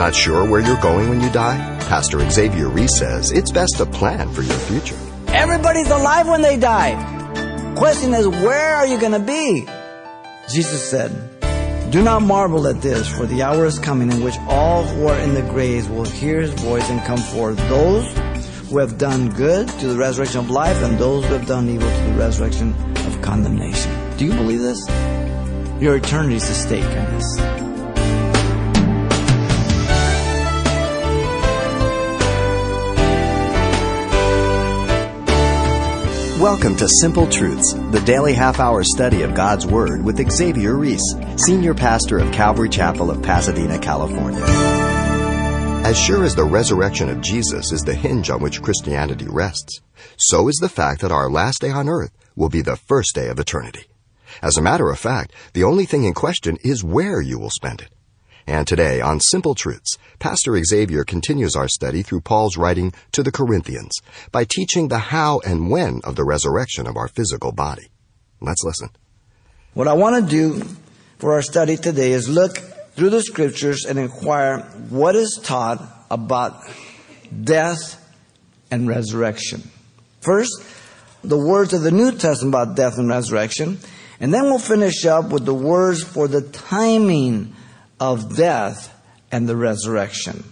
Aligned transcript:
Not 0.00 0.14
sure 0.14 0.46
where 0.46 0.62
you're 0.62 0.80
going 0.80 1.10
when 1.10 1.20
you 1.20 1.28
die? 1.30 1.58
Pastor 1.80 2.26
Xavier 2.30 2.70
Reese 2.70 2.96
says 2.96 3.32
it's 3.32 3.50
best 3.50 3.76
to 3.76 3.84
plan 3.84 4.32
for 4.32 4.40
your 4.40 4.56
future. 4.56 4.96
Everybody's 5.26 5.90
alive 5.90 6.26
when 6.26 6.40
they 6.40 6.56
die. 6.56 6.94
Question 7.76 8.14
is, 8.14 8.26
where 8.26 8.76
are 8.76 8.86
you 8.86 8.98
going 8.98 9.12
to 9.12 9.18
be? 9.18 9.68
Jesus 10.48 10.88
said, 10.88 11.10
Do 11.90 12.02
not 12.02 12.22
marvel 12.22 12.66
at 12.66 12.80
this, 12.80 13.14
for 13.14 13.26
the 13.26 13.42
hour 13.42 13.66
is 13.66 13.78
coming 13.78 14.10
in 14.10 14.22
which 14.24 14.38
all 14.48 14.84
who 14.84 15.06
are 15.06 15.18
in 15.18 15.34
the 15.34 15.42
graves 15.42 15.86
will 15.86 16.06
hear 16.06 16.40
his 16.40 16.54
voice 16.54 16.88
and 16.88 17.02
come 17.02 17.18
forth. 17.18 17.58
Those 17.68 18.10
who 18.70 18.78
have 18.78 18.96
done 18.96 19.28
good 19.28 19.68
to 19.68 19.86
the 19.86 19.98
resurrection 19.98 20.40
of 20.40 20.48
life, 20.48 20.82
and 20.82 20.98
those 20.98 21.26
who 21.26 21.34
have 21.34 21.46
done 21.46 21.68
evil 21.68 21.86
to 21.86 22.04
the 22.04 22.14
resurrection 22.14 22.72
of 23.06 23.20
condemnation. 23.20 24.16
Do 24.16 24.24
you 24.24 24.32
believe 24.32 24.60
this? 24.60 24.80
Your 25.78 25.96
eternity 25.96 26.36
is 26.36 26.48
at 26.48 26.56
stake 26.56 26.84
in 26.84 27.04
this. 27.18 27.59
Welcome 36.40 36.74
to 36.76 36.88
Simple 36.88 37.26
Truths, 37.26 37.74
the 37.74 38.00
daily 38.06 38.32
half 38.32 38.60
hour 38.60 38.82
study 38.82 39.20
of 39.20 39.34
God's 39.34 39.66
Word 39.66 40.02
with 40.02 40.26
Xavier 40.30 40.74
Reese, 40.74 41.14
Senior 41.36 41.74
Pastor 41.74 42.18
of 42.18 42.32
Calvary 42.32 42.70
Chapel 42.70 43.10
of 43.10 43.22
Pasadena, 43.22 43.78
California. 43.78 44.42
As 45.84 46.00
sure 46.00 46.24
as 46.24 46.34
the 46.34 46.44
resurrection 46.44 47.10
of 47.10 47.20
Jesus 47.20 47.72
is 47.72 47.82
the 47.82 47.92
hinge 47.92 48.30
on 48.30 48.40
which 48.40 48.62
Christianity 48.62 49.26
rests, 49.28 49.82
so 50.16 50.48
is 50.48 50.56
the 50.56 50.70
fact 50.70 51.02
that 51.02 51.12
our 51.12 51.30
last 51.30 51.60
day 51.60 51.68
on 51.72 51.90
earth 51.90 52.16
will 52.34 52.48
be 52.48 52.62
the 52.62 52.76
first 52.76 53.14
day 53.14 53.28
of 53.28 53.38
eternity. 53.38 53.84
As 54.40 54.56
a 54.56 54.62
matter 54.62 54.90
of 54.90 54.98
fact, 54.98 55.34
the 55.52 55.64
only 55.64 55.84
thing 55.84 56.04
in 56.04 56.14
question 56.14 56.56
is 56.64 56.82
where 56.82 57.20
you 57.20 57.38
will 57.38 57.50
spend 57.50 57.82
it. 57.82 57.90
And 58.50 58.66
today 58.66 59.00
on 59.00 59.20
Simple 59.20 59.54
Truths, 59.54 59.96
Pastor 60.18 60.60
Xavier 60.64 61.04
continues 61.04 61.54
our 61.54 61.68
study 61.68 62.02
through 62.02 62.22
Paul's 62.22 62.56
writing 62.56 62.92
to 63.12 63.22
the 63.22 63.30
Corinthians 63.30 63.92
by 64.32 64.42
teaching 64.42 64.88
the 64.88 64.98
how 64.98 65.38
and 65.46 65.70
when 65.70 66.00
of 66.02 66.16
the 66.16 66.24
resurrection 66.24 66.88
of 66.88 66.96
our 66.96 67.06
physical 67.06 67.52
body. 67.52 67.92
Let's 68.40 68.64
listen. 68.64 68.88
What 69.74 69.86
I 69.86 69.92
want 69.92 70.24
to 70.24 70.28
do 70.28 70.64
for 71.18 71.34
our 71.34 71.42
study 71.42 71.76
today 71.76 72.10
is 72.10 72.28
look 72.28 72.56
through 72.96 73.10
the 73.10 73.22
scriptures 73.22 73.84
and 73.84 74.00
inquire 74.00 74.62
what 74.88 75.14
is 75.14 75.38
taught 75.44 75.80
about 76.10 76.60
death 77.44 78.04
and 78.72 78.88
resurrection. 78.88 79.62
First, 80.22 80.50
the 81.22 81.38
words 81.38 81.72
of 81.72 81.82
the 81.82 81.92
New 81.92 82.10
Testament 82.10 82.52
about 82.52 82.74
death 82.74 82.98
and 82.98 83.08
resurrection, 83.08 83.78
and 84.18 84.34
then 84.34 84.46
we'll 84.46 84.58
finish 84.58 85.04
up 85.04 85.30
with 85.30 85.44
the 85.44 85.54
words 85.54 86.02
for 86.02 86.26
the 86.26 86.42
timing 86.42 87.54
of 88.00 88.36
death 88.36 88.96
and 89.30 89.48
the 89.48 89.56
resurrection. 89.56 90.42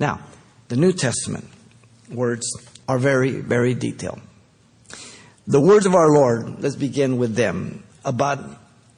Now, 0.00 0.20
the 0.68 0.76
New 0.76 0.92
Testament 0.92 1.44
words 2.10 2.46
are 2.88 2.98
very, 2.98 3.32
very 3.32 3.74
detailed. 3.74 4.20
The 5.46 5.60
words 5.60 5.86
of 5.86 5.94
our 5.94 6.10
Lord, 6.10 6.62
let's 6.62 6.76
begin 6.76 7.18
with 7.18 7.34
them, 7.34 7.84
about 8.04 8.38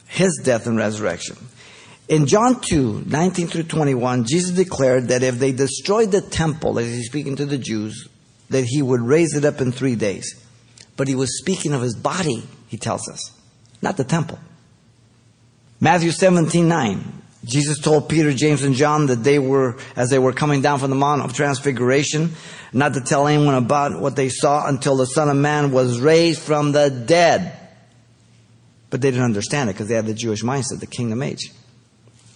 his 0.06 0.41
death 0.42 0.67
and 0.67 0.77
resurrection. 0.77 1.36
In 2.08 2.27
John 2.27 2.61
2, 2.61 3.05
19 3.06 3.47
through 3.48 3.62
21, 3.64 4.25
Jesus 4.25 4.50
declared 4.50 5.08
that 5.08 5.22
if 5.22 5.39
they 5.39 5.52
destroyed 5.52 6.12
the 6.12 6.20
temple, 6.20 6.78
as 6.78 6.86
he's 6.86 7.06
speaking 7.06 7.36
to 7.36 7.47
the 7.47 7.58
Jews, 7.58 8.08
that 8.50 8.64
he 8.64 8.83
would 8.83 9.00
raise 9.00 9.34
it 9.34 9.45
up 9.45 9.61
in 9.61 9.72
three 9.72 9.97
days. 9.97 10.41
But 10.97 11.08
he 11.08 11.14
was 11.14 11.39
speaking 11.39 11.72
of 11.72 11.80
his 11.80 11.97
body, 11.97 12.47
he 12.69 12.77
tells 12.77 13.08
us, 13.08 13.33
not 13.80 13.97
the 13.97 14.05
temple. 14.05 14.39
Matthew 15.80 16.11
17, 16.11 16.69
9. 16.69 17.22
Jesus 17.45 17.78
told 17.78 18.09
Peter, 18.09 18.33
James, 18.33 18.62
and 18.62 18.75
John 18.75 19.06
that 19.06 19.23
they 19.23 19.39
were, 19.39 19.77
as 19.97 20.11
they 20.11 20.19
were 20.19 20.33
coming 20.33 20.62
down 20.62 20.78
from 20.78 20.91
the 20.91 20.97
Mount 20.97 21.23
of 21.23 21.34
Transfiguration, 21.34 22.33
not 22.73 22.95
to 22.95 23.01
tell 23.01 23.27
anyone 23.27 23.55
about 23.55 24.01
what 24.01 24.17
they 24.17 24.28
saw 24.28 24.67
until 24.67 24.97
the 24.97 25.06
Son 25.06 25.29
of 25.29 25.36
Man 25.36 25.70
was 25.70 26.01
raised 26.01 26.41
from 26.41 26.73
the 26.73 26.91
dead. 26.91 27.58
But 28.91 29.01
they 29.01 29.11
didn't 29.11 29.24
understand 29.24 29.70
it 29.70 29.74
because 29.74 29.89
they 29.89 29.95
had 29.95 30.07
the 30.07 30.14
Jewish 30.14 30.42
mindset, 30.42 30.80
the 30.80 30.86
kingdom 30.86 31.23
age. 31.23 31.52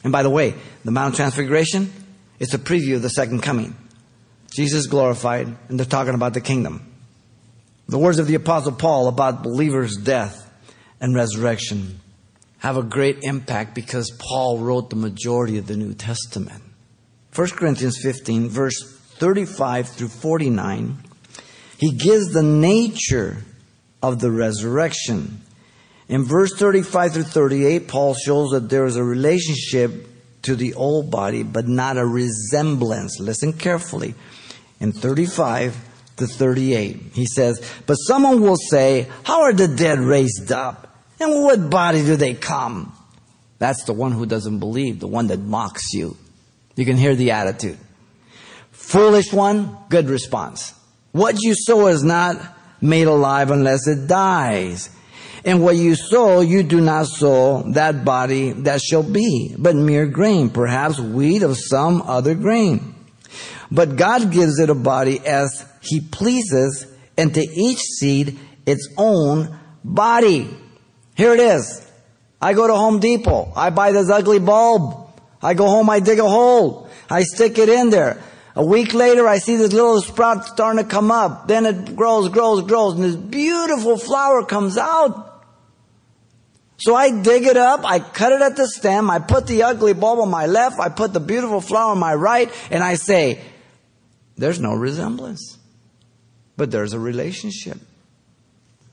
And 0.05 0.13
by 0.13 0.23
the 0.23 0.31
way, 0.31 0.55
the 0.85 0.91
Mount 0.91 1.15
of 1.15 1.17
Transfiguration, 1.17 1.93
it's 2.39 2.55
a 2.55 2.59
preview 2.59 2.97
of 2.97 3.03
the 3.03 3.11
second 3.11 3.43
coming. 3.43 3.77
Jesus 4.51 4.87
glorified, 4.87 5.47
and 5.69 5.79
they're 5.79 5.87
talking 5.87 6.15
about 6.15 6.35
the 6.35 6.41
kingdom. 6.41 6.85
The 7.89 7.99
words 7.99 8.19
of 8.19 8.27
the 8.27 8.35
Apostle 8.35 8.73
Paul 8.73 9.09
about 9.09 9.43
believers' 9.43 9.97
death 9.97 10.45
and 11.01 11.15
resurrection 11.15 12.01
have 12.59 12.77
a 12.77 12.83
great 12.83 13.19
impact 13.23 13.75
because 13.75 14.11
Paul 14.19 14.59
wrote 14.59 14.91
the 14.91 14.97
majority 14.97 15.59
of 15.59 15.67
the 15.67 15.77
New 15.77 15.95
Testament. 15.95 16.63
1 17.35 17.49
Corinthians 17.51 17.99
15, 18.03 18.49
verse 18.49 18.99
35 19.19 19.89
through 19.89 20.09
49, 20.09 20.97
he 21.79 21.93
gives 21.93 22.33
the 22.33 22.43
nature 22.43 23.39
of 24.03 24.21
the 24.21 24.31
resurrection. 24.31 25.41
In 26.09 26.25
verse 26.25 26.53
35 26.57 27.13
through 27.13 27.23
38, 27.25 27.87
Paul 27.87 28.15
shows 28.15 28.51
that 28.51 28.71
there 28.71 28.87
is 28.87 28.97
a 28.97 29.05
relationship 29.05 30.09
to 30.43 30.57
the 30.57 30.75
old 30.75 31.11
body, 31.11 31.43
but 31.43 31.69
not 31.69 31.99
a 31.99 32.07
resemblance. 32.07 33.21
Listen 33.21 33.53
carefully. 33.53 34.15
In 34.81 34.93
35 34.93 35.77
to 36.17 36.27
38, 36.27 36.97
he 37.13 37.27
says, 37.27 37.61
But 37.87 37.95
someone 37.95 38.41
will 38.41 38.57
say, 38.57 39.09
How 39.25 39.43
are 39.43 39.53
the 39.53 39.69
dead 39.69 39.99
raised 39.99 40.51
up? 40.51 40.88
And 41.21 41.43
what 41.43 41.71
body 41.71 42.05
do 42.05 42.17
they 42.17 42.35
come? 42.35 42.93
That's 43.59 43.85
the 43.85 43.93
one 43.93 44.13
who 44.13 44.27
doesn't 44.27 44.61
believe, 44.61 45.01
the 45.01 45.09
one 45.09 45.29
that 45.29 45.41
mocks 45.41 45.93
you. 45.93 46.17
You 46.77 46.85
can 46.85 46.97
hear 46.97 47.17
the 47.17 47.33
attitude. 47.33 47.79
Foolish 48.71 49.33
one, 49.33 49.77
good 49.89 50.09
response. 50.09 50.75
What 51.13 51.43
you 51.43 51.55
sow 51.57 51.89
is 51.89 52.05
not 52.05 52.37
made 52.81 53.09
alive 53.09 53.51
unless 53.51 53.89
it 53.89 54.07
dies. 54.07 54.91
And 55.45 55.63
what 55.63 55.77
you 55.77 55.97
sow, 55.97 56.41
you 56.41 56.63
do 56.63 56.81
not 56.81 57.07
sow 57.07 57.63
that 57.73 58.05
body 58.05 58.53
that 58.53 58.81
shall 58.81 59.03
be, 59.03 59.55
but 59.59 59.75
mere 59.75 60.07
grain, 60.07 60.51
perhaps 60.51 61.01
wheat 61.01 61.43
of 61.43 61.57
some 61.57 62.03
other 62.03 62.35
grain. 62.35 62.95
But 63.71 63.97
God 63.97 64.31
gives 64.31 64.59
it 64.59 64.71
a 64.71 64.75
body 64.75 65.25
as 65.27 65.65
He 65.81 66.01
pleases, 66.01 66.87
and 67.17 67.35
to 67.35 67.41
each 67.41 67.81
seed 67.81 68.39
its 68.67 68.89
own 68.97 69.59
body. 69.85 70.49
Here 71.19 71.35
it 71.35 71.41
is. 71.41 71.85
I 72.41 72.55
go 72.55 72.69
to 72.69 72.77
Home 72.77 73.01
Depot. 73.01 73.53
I 73.57 73.71
buy 73.71 73.91
this 73.91 74.09
ugly 74.09 74.39
bulb. 74.39 75.11
I 75.43 75.55
go 75.55 75.67
home, 75.67 75.91
I 75.91 75.99
dig 75.99 76.21
a 76.21 76.29
hole. 76.29 76.89
I 77.11 77.25
stick 77.25 77.59
it 77.59 77.69
in 77.69 77.91
there. 77.91 78.23
A 78.55 78.65
week 78.65 78.95
later, 78.95 79.27
I 79.27 79.39
see 79.39 79.57
this 79.57 79.73
little 79.73 80.01
sprout 80.01 80.45
starting 80.45 80.83
to 80.83 80.89
come 80.89 81.11
up. 81.11 81.49
Then 81.49 81.67
it 81.67 81.97
grows, 81.97 82.29
grows, 82.29 82.63
grows, 82.63 82.95
and 82.95 83.03
this 83.03 83.17
beautiful 83.17 83.97
flower 83.97 84.45
comes 84.45 84.79
out. 84.79 85.45
So 86.77 86.95
I 86.95 87.11
dig 87.11 87.47
it 87.47 87.57
up, 87.57 87.81
I 87.85 87.99
cut 87.99 88.31
it 88.31 88.41
at 88.41 88.55
the 88.55 88.69
stem, 88.69 89.11
I 89.11 89.19
put 89.19 89.49
the 89.49 89.65
ugly 89.65 89.95
bulb 89.95 90.21
on 90.21 90.31
my 90.31 90.47
left, 90.47 90.79
I 90.79 90.89
put 90.89 91.13
the 91.13 91.21
beautiful 91.21 91.61
flower 91.61 91.91
on 91.91 91.99
my 91.99 92.15
right, 92.15 92.49
and 92.71 92.85
I 92.85 92.95
say, 92.95 93.41
there's 94.37 94.61
no 94.61 94.75
resemblance. 94.75 95.59
But 96.57 96.71
there's 96.71 96.93
a 96.93 97.01
relationship. 97.01 97.79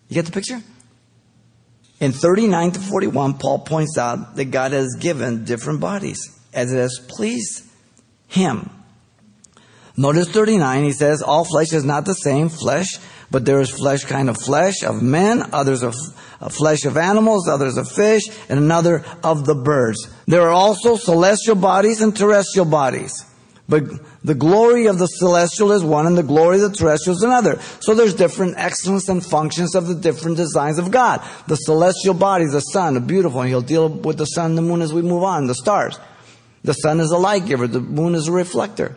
You 0.08 0.16
get 0.16 0.25
the 0.25 0.31
picture? 0.31 0.64
In 2.00 2.11
39 2.11 2.72
to 2.72 2.79
41, 2.79 3.38
Paul 3.38 3.59
points 3.59 3.97
out 3.97 4.35
that 4.35 4.45
God 4.45 4.73
has 4.73 4.95
given 5.00 5.45
different 5.45 5.79
bodies 5.79 6.19
as 6.53 6.73
it 6.73 6.78
has 6.78 7.00
pleased 7.07 7.63
him. 8.28 8.69
Notice 9.97 10.29
39, 10.29 10.84
he 10.84 10.91
says, 10.91 11.22
All 11.22 11.45
flesh 11.45 11.72
is 11.72 11.85
not 11.85 12.05
the 12.05 12.13
same 12.13 12.50
flesh, 12.50 12.97
but 13.31 13.45
there 13.45 13.61
is 13.61 13.69
flesh 13.69 14.03
kind 14.03 14.29
of 14.29 14.38
flesh 14.38 14.84
of 14.84 15.01
men, 15.01 15.44
others 15.53 15.84
of, 15.84 15.95
of 16.41 16.53
flesh 16.53 16.84
of 16.84 16.97
animals, 16.97 17.47
others 17.47 17.78
of 17.78 17.89
fish, 17.89 18.23
and 18.50 18.59
another 18.59 19.05
of 19.23 19.45
the 19.45 19.55
birds. 19.55 20.09
There 20.28 20.41
are 20.41 20.53
also 20.53 20.97
celestial 20.97 21.55
bodies 21.55 22.02
and 22.02 22.16
terrestrial 22.16 22.66
bodies. 22.66 23.25
But 23.67 23.84
the 24.23 24.35
glory 24.35 24.85
of 24.85 25.00
the 25.00 25.08
celestial 25.08 25.72
is 25.72 25.84
one 25.84 26.06
and 26.06 26.16
the 26.16 26.23
glory 26.23 26.62
of 26.62 26.72
the 26.72 26.78
terrestrial 26.78 27.17
is 27.17 27.23
another. 27.23 27.59
So 27.79 27.96
there's 27.96 28.14
different 28.14 28.56
excellence 28.58 29.09
and 29.09 29.26
functions 29.26 29.73
of 29.73 29.88
the 29.88 29.96
different 29.96 30.38
designs 30.38 30.78
of 30.78 30.91
God. 30.91 31.28
The 31.47 31.56
celestial 31.56 32.14
bodies, 32.14 32.52
the 32.52 32.59
sun, 32.59 32.96
are 32.96 33.00
beautiful, 33.00 33.41
and 33.41 33.50
he'll 33.50 33.62
deal 33.62 33.90
with 33.90 34.17
the 34.17 34.26
sun 34.26 34.52
and 34.52 34.58
the 34.58 34.62
moon 34.62 34.82
as 34.82 34.94
we 34.94 35.02
move 35.02 35.23
on, 35.23 35.47
the 35.47 35.56
stars. 35.56 36.00
The 36.64 36.73
sun 36.73 37.00
is 37.00 37.12
a 37.12 37.17
light 37.17 37.47
giver, 37.47 37.67
the 37.67 37.82
moon 37.82 38.14
is 38.14 38.28
a 38.28 38.32
reflector. 38.32 38.96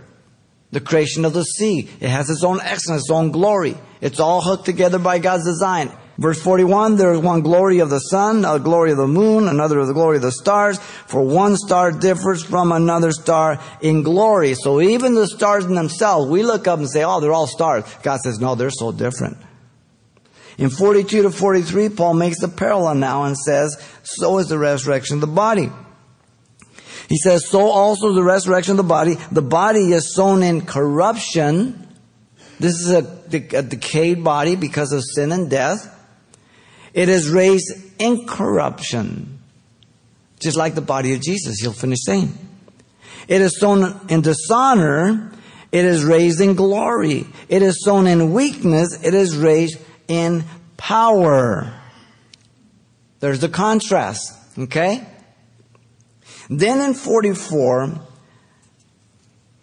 The 0.71 0.81
creation 0.81 1.25
of 1.25 1.32
the 1.32 1.44
sea, 1.44 1.88
it 2.00 2.11
has 2.11 2.29
its 2.29 2.44
own 2.44 2.61
excellence, 2.61 3.03
its 3.03 3.11
own 3.11 3.31
glory. 3.31 3.75
It's 4.03 4.21
all 4.21 4.43
hooked 4.43 4.67
together 4.67 4.99
by 4.99 5.19
God's 5.19 5.47
design. 5.47 5.91
Verse 6.19 6.43
41, 6.43 6.97
there 6.97 7.12
is 7.12 7.20
one 7.20 7.43
glory 7.43 7.79
of 7.79 7.91
the 7.91 8.00
sun, 8.00 8.44
a 8.44 8.59
glory 8.59 8.91
of 8.91 8.97
the 8.97 9.06
moon, 9.06 9.47
another 9.47 9.79
of 9.79 9.87
the 9.87 9.93
glory 9.93 10.17
of 10.17 10.23
the 10.23 10.32
stars, 10.32 10.81
for 10.81 11.23
one 11.23 11.56
star 11.56 11.93
differs 11.93 12.43
from 12.43 12.73
another 12.73 13.12
star 13.12 13.61
in 13.81 14.03
glory. 14.03 14.55
So 14.55 14.81
even 14.81 15.15
the 15.15 15.29
stars 15.29 15.65
in 15.65 15.76
themselves, 15.76 16.29
we 16.29 16.43
look 16.43 16.67
up 16.67 16.81
and 16.81 16.91
say, 16.91 17.05
oh, 17.05 17.20
they're 17.20 17.32
all 17.32 17.47
stars. 17.47 17.85
God 18.03 18.19
says, 18.20 18.41
no, 18.41 18.56
they're 18.56 18.70
so 18.70 18.91
different. 18.91 19.37
In 20.59 20.70
42 20.70 21.23
to 21.23 21.31
43, 21.31 21.91
Paul 21.91 22.15
makes 22.15 22.41
the 22.41 22.49
parallel 22.49 22.97
now 22.97 23.23
and 23.23 23.38
says, 23.38 23.81
so 24.03 24.38
is 24.38 24.49
the 24.49 24.59
resurrection 24.59 25.14
of 25.14 25.21
the 25.21 25.29
body. 25.29 25.71
He 27.09 27.17
says, 27.17 27.47
so 27.47 27.61
also 27.61 28.12
the 28.12 28.25
resurrection 28.25 28.73
of 28.73 28.76
the 28.79 28.82
body. 28.82 29.14
The 29.31 29.41
body 29.41 29.93
is 29.93 30.17
sown 30.17 30.43
in 30.43 30.67
corruption. 30.67 31.87
This 32.59 32.75
is 32.81 32.91
a, 32.91 33.56
a 33.56 33.62
decayed 33.62 34.25
body 34.25 34.56
because 34.56 34.91
of 34.91 35.05
sin 35.05 35.31
and 35.31 35.49
death. 35.49 35.94
It 36.99 37.09
is 37.09 37.31
raised 37.31 37.73
in 38.00 38.27
corruption. 38.27 39.39
Just 40.41 40.56
like 40.56 40.75
the 40.75 40.81
body 40.81 41.15
of 41.15 41.21
Jesus, 41.21 41.61
he'll 41.61 41.73
finish 41.73 42.00
saying. 42.05 42.37
It 43.29 43.41
is 43.41 43.61
sown 43.61 44.00
in 44.09 44.23
dishonor. 44.23 45.31
It 45.71 45.85
is 45.85 46.03
raised 46.03 46.41
in 46.41 46.56
glory. 46.56 47.25
It 47.49 47.62
is 47.62 47.85
sown 47.85 48.09
in 48.09 48.33
weakness. 48.33 49.00
It 49.05 49.15
is 49.15 49.37
raised 49.37 49.79
in 50.09 50.43
power. 50.77 51.73
There's 53.21 53.39
the 53.39 53.49
contrast. 53.49 54.33
Okay? 54.59 55.06
Then 56.50 56.81
in 56.81 56.95
44, 56.95 57.95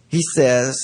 he 0.07 0.21
says, 0.21 0.77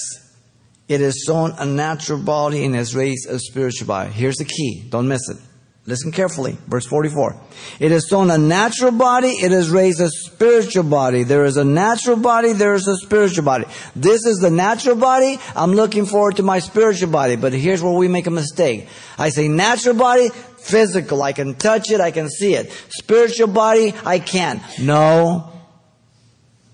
it 0.90 1.00
is 1.00 1.26
sown 1.26 1.54
a 1.58 1.66
natural 1.66 2.20
body 2.20 2.66
and 2.66 2.76
is 2.76 2.94
raised 2.94 3.30
a 3.30 3.40
spiritual 3.40 3.88
body. 3.88 4.12
Here's 4.12 4.36
the 4.36 4.44
key. 4.44 4.84
Don't 4.90 5.08
miss 5.08 5.30
it. 5.30 5.38
Listen 5.88 6.12
carefully. 6.12 6.58
Verse 6.68 6.86
44. 6.86 7.36
It 7.80 7.92
is 7.92 8.08
sown 8.08 8.30
a 8.30 8.38
natural 8.38 8.92
body, 8.92 9.30
it 9.30 9.52
is 9.52 9.72
raised 9.72 10.00
a 10.00 10.10
spiritual 10.10 10.84
body. 10.84 11.24
There 11.24 11.44
is 11.44 11.58
a 11.58 11.66
natural 11.66 12.18
body, 12.18 12.54
there 12.54 12.76
is 12.76 12.88
a 12.88 12.98
spiritual 12.98 13.44
body. 13.44 13.66
This 13.96 14.26
is 14.26 14.38
the 14.38 14.52
natural 14.52 14.96
body. 14.96 15.40
I'm 15.56 15.74
looking 15.74 16.06
forward 16.06 16.36
to 16.36 16.44
my 16.44 16.60
spiritual 16.60 17.10
body. 17.10 17.36
But 17.36 17.54
here's 17.54 17.82
where 17.82 17.94
we 17.94 18.08
make 18.08 18.28
a 18.28 18.32
mistake. 18.32 18.88
I 19.18 19.30
say 19.30 19.48
natural 19.48 19.96
body, 19.96 20.30
physical. 20.60 21.24
I 21.24 21.34
can 21.34 21.56
touch 21.56 21.90
it, 21.90 22.00
I 22.00 22.12
can 22.12 22.30
see 22.30 22.54
it. 22.54 22.72
Spiritual 22.90 23.48
body, 23.48 23.96
I 24.06 24.20
can't. 24.20 24.62
No. 24.80 25.52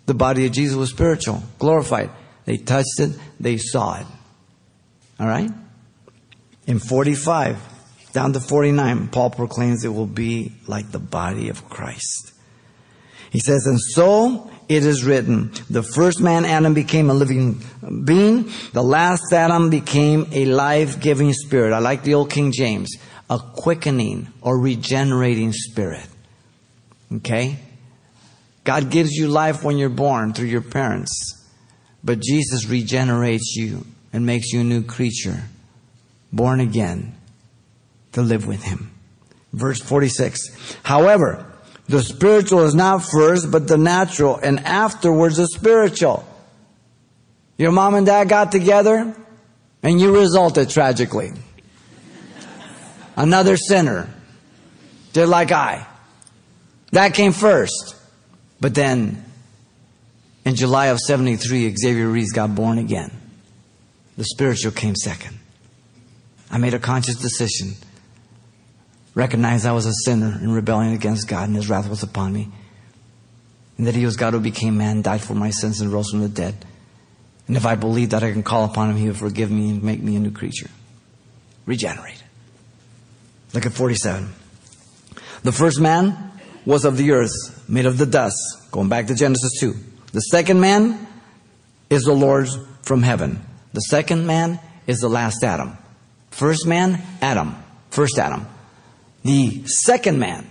The 0.06 0.16
body 0.16 0.46
of 0.46 0.52
Jesus 0.52 0.76
was 0.76 0.90
spiritual, 0.90 1.44
glorified. 1.60 2.10
They 2.44 2.58
touched 2.58 3.00
it, 3.00 3.12
they 3.40 3.58
saw 3.58 4.00
it. 4.00 4.08
All 5.18 5.28
right? 5.28 5.50
In 6.66 6.80
45, 6.80 7.77
down 8.14 8.34
to 8.34 8.40
49, 8.40 9.10
Paul 9.10 9.30
proclaims 9.30 9.84
it 9.84 9.90
will 9.90 10.08
be 10.08 10.54
like 10.68 10.92
the 10.92 11.00
body 11.00 11.50
of 11.50 11.70
Christ. 11.70 12.34
He 13.30 13.40
says, 13.40 13.68
and 13.68 13.80
so 13.80 14.50
it 14.70 14.86
is 14.86 15.04
written, 15.04 15.52
the 15.70 15.84
first 15.84 16.22
man, 16.22 16.46
Adam, 16.46 16.74
became 16.74 17.10
a 17.10 17.14
living 17.14 17.62
being. 18.06 18.50
The 18.74 18.84
last 18.84 19.34
Adam 19.34 19.70
became 19.70 20.28
a 20.32 20.46
life-giving 20.46 21.34
spirit. 21.34 21.74
I 21.74 21.80
like 21.80 22.04
the 22.04 22.14
old 22.14 22.30
King 22.30 22.52
James. 22.52 22.96
A 23.30 23.40
quickening 23.40 24.28
or 24.42 24.58
regenerating 24.58 25.52
spirit. 25.52 26.08
Okay? 27.14 27.60
God 28.64 28.90
gives 28.90 29.12
you 29.12 29.28
life 29.28 29.64
when 29.64 29.78
you're 29.78 29.90
born 29.90 30.34
through 30.34 30.48
your 30.48 30.62
parents. 30.62 31.46
But 32.04 32.22
Jesus 32.22 32.68
regenerates 32.68 33.56
you 33.58 33.86
and 34.14 34.26
makes 34.26 34.54
you 34.54 34.62
a 34.62 34.64
new 34.64 34.84
creature. 34.84 35.44
Born 36.32 36.62
again 36.62 37.17
to 38.18 38.24
live 38.24 38.48
with 38.48 38.64
him. 38.64 38.90
Verse 39.54 39.80
46. 39.80 40.76
However, 40.82 41.46
the 41.88 42.02
spiritual 42.02 42.66
is 42.66 42.74
not 42.74 43.04
first, 43.04 43.52
but 43.52 43.68
the 43.68 43.78
natural, 43.78 44.38
and 44.38 44.60
afterwards 44.62 45.38
the 45.38 45.48
spiritual. 45.48 46.28
Your 47.60 47.72
mom 47.72 47.94
and 47.94 48.08
dad 48.08 48.28
got 48.28 48.52
together, 48.52 49.16
and 49.84 50.02
you 50.02 50.18
resulted 50.18 50.72
tragically. 50.72 51.32
Another 53.16 53.56
sinner, 53.56 54.10
just 55.14 55.30
like 55.30 55.52
I. 55.52 55.86
That 56.92 57.14
came 57.14 57.34
first. 57.34 57.96
But 58.60 58.74
then, 58.74 59.24
in 60.44 60.56
July 60.56 60.88
of 60.88 60.98
73, 61.00 61.76
Xavier 61.76 62.08
Reese 62.08 62.32
got 62.32 62.56
born 62.56 62.80
again. 62.80 63.12
The 64.18 64.24
spiritual 64.24 64.72
came 64.72 64.96
second. 64.96 65.38
I 66.50 66.58
made 66.58 66.74
a 66.74 66.80
conscious 66.80 67.18
decision 67.18 67.76
recognized 69.18 69.66
I 69.66 69.72
was 69.72 69.88
a 69.88 69.94
sinner 70.06 70.38
in 70.40 70.52
rebellion 70.52 70.94
against 70.94 71.28
God 71.28 71.48
and 71.48 71.56
his 71.56 71.68
wrath 71.68 71.90
was 71.90 72.04
upon 72.04 72.32
me. 72.32 72.50
And 73.78 73.88
that 73.88 73.96
he 73.96 74.06
was 74.06 74.16
God 74.16 74.34
who 74.34 74.40
became 74.40 74.78
man, 74.78 75.02
died 75.02 75.22
for 75.22 75.34
my 75.34 75.50
sins, 75.50 75.82
and 75.82 75.92
rose 75.92 76.12
from 76.12 76.22
the 76.22 76.30
dead. 76.30 76.54
And 77.48 77.58
if 77.58 77.66
I 77.66 77.74
believe 77.74 78.12
that 78.12 78.24
I 78.24 78.32
can 78.32 78.44
call 78.44 78.66
upon 78.66 78.92
him, 78.92 78.98
he 78.98 79.08
will 79.08 79.16
forgive 79.16 79.50
me 79.50 79.72
and 79.72 79.82
make 79.84 80.02
me 80.02 80.16
a 80.16 80.20
new 80.20 80.30
creature. 80.30 80.70
Regenerate. 81.66 82.24
Look 83.54 83.66
at 83.66 83.74
47. 83.74 84.30
The 85.42 85.52
first 85.52 85.80
man 85.80 86.32
was 86.66 86.86
of 86.86 86.98
the 86.98 87.12
earth, 87.12 87.68
made 87.68 87.88
of 87.88 87.98
the 87.98 88.06
dust. 88.06 88.38
Going 88.72 88.90
back 88.90 89.08
to 89.08 89.16
Genesis 89.16 89.60
2. 89.60 89.74
The 90.14 90.22
second 90.22 90.60
man 90.60 91.08
is 91.90 92.04
the 92.04 92.14
Lord 92.14 92.50
from 92.84 93.02
heaven. 93.02 93.42
The 93.74 93.82
second 93.82 94.28
man 94.28 94.60
is 94.86 95.00
the 95.00 95.10
last 95.10 95.44
Adam. 95.44 95.76
First 96.30 96.68
man, 96.68 97.02
Adam. 97.22 97.56
First 97.90 98.20
Adam 98.20 98.46
the 99.28 99.64
second 99.66 100.20
man, 100.20 100.50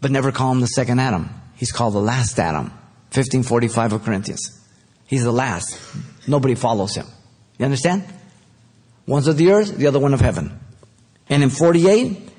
but 0.00 0.10
never 0.10 0.32
call 0.32 0.50
him 0.52 0.60
the 0.60 0.66
second 0.66 0.98
Adam. 0.98 1.30
He's 1.56 1.72
called 1.72 1.94
the 1.94 2.00
last 2.00 2.38
Adam. 2.38 2.66
1545 3.12 3.92
of 3.92 4.04
Corinthians. 4.04 4.60
He's 5.06 5.22
the 5.22 5.32
last. 5.32 5.78
Nobody 6.26 6.54
follows 6.54 6.94
him. 6.96 7.06
You 7.58 7.66
understand? 7.66 8.02
One's 9.06 9.28
of 9.28 9.36
the 9.36 9.52
earth, 9.52 9.76
the 9.76 9.86
other 9.86 10.00
one 10.00 10.14
of 10.14 10.20
heaven. 10.20 10.58
And 11.28 11.42
in 11.42 11.50
48, 11.50 12.30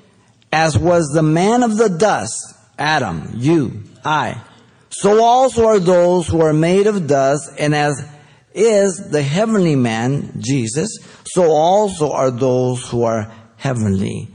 as 0.52 0.76
was 0.76 1.06
the 1.14 1.22
man 1.22 1.62
of 1.62 1.76
the 1.76 1.88
dust, 1.88 2.36
Adam, 2.78 3.30
you, 3.36 3.84
I, 4.04 4.42
so 4.90 5.22
also 5.22 5.66
are 5.66 5.78
those 5.78 6.28
who 6.28 6.40
are 6.42 6.52
made 6.52 6.86
of 6.86 7.06
dust, 7.06 7.50
and 7.58 7.74
as 7.74 8.06
is 8.54 9.10
the 9.10 9.22
heavenly 9.22 9.76
man, 9.76 10.40
Jesus, 10.40 10.98
so 11.24 11.50
also 11.50 12.12
are 12.12 12.30
those 12.30 12.88
who 12.88 13.04
are 13.04 13.32
heavenly. 13.56 14.28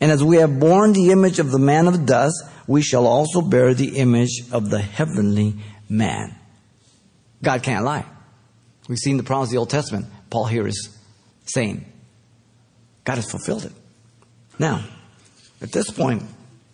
And 0.00 0.10
as 0.10 0.22
we 0.22 0.36
have 0.36 0.58
borne 0.58 0.92
the 0.92 1.10
image 1.10 1.38
of 1.38 1.50
the 1.50 1.58
man 1.58 1.86
of 1.86 2.06
dust, 2.06 2.42
we 2.66 2.82
shall 2.82 3.06
also 3.06 3.40
bear 3.40 3.74
the 3.74 3.96
image 3.98 4.42
of 4.52 4.70
the 4.70 4.80
heavenly 4.80 5.54
man. 5.88 6.34
God 7.42 7.62
can't 7.62 7.84
lie. 7.84 8.04
We've 8.88 8.98
seen 8.98 9.16
the 9.16 9.22
promise 9.22 9.48
of 9.48 9.52
the 9.52 9.58
Old 9.58 9.70
Testament. 9.70 10.06
Paul 10.30 10.46
here 10.46 10.66
is 10.66 10.98
saying, 11.46 11.84
God 13.04 13.16
has 13.16 13.30
fulfilled 13.30 13.64
it. 13.64 13.72
Now, 14.58 14.84
at 15.60 15.72
this 15.72 15.90
point, 15.90 16.22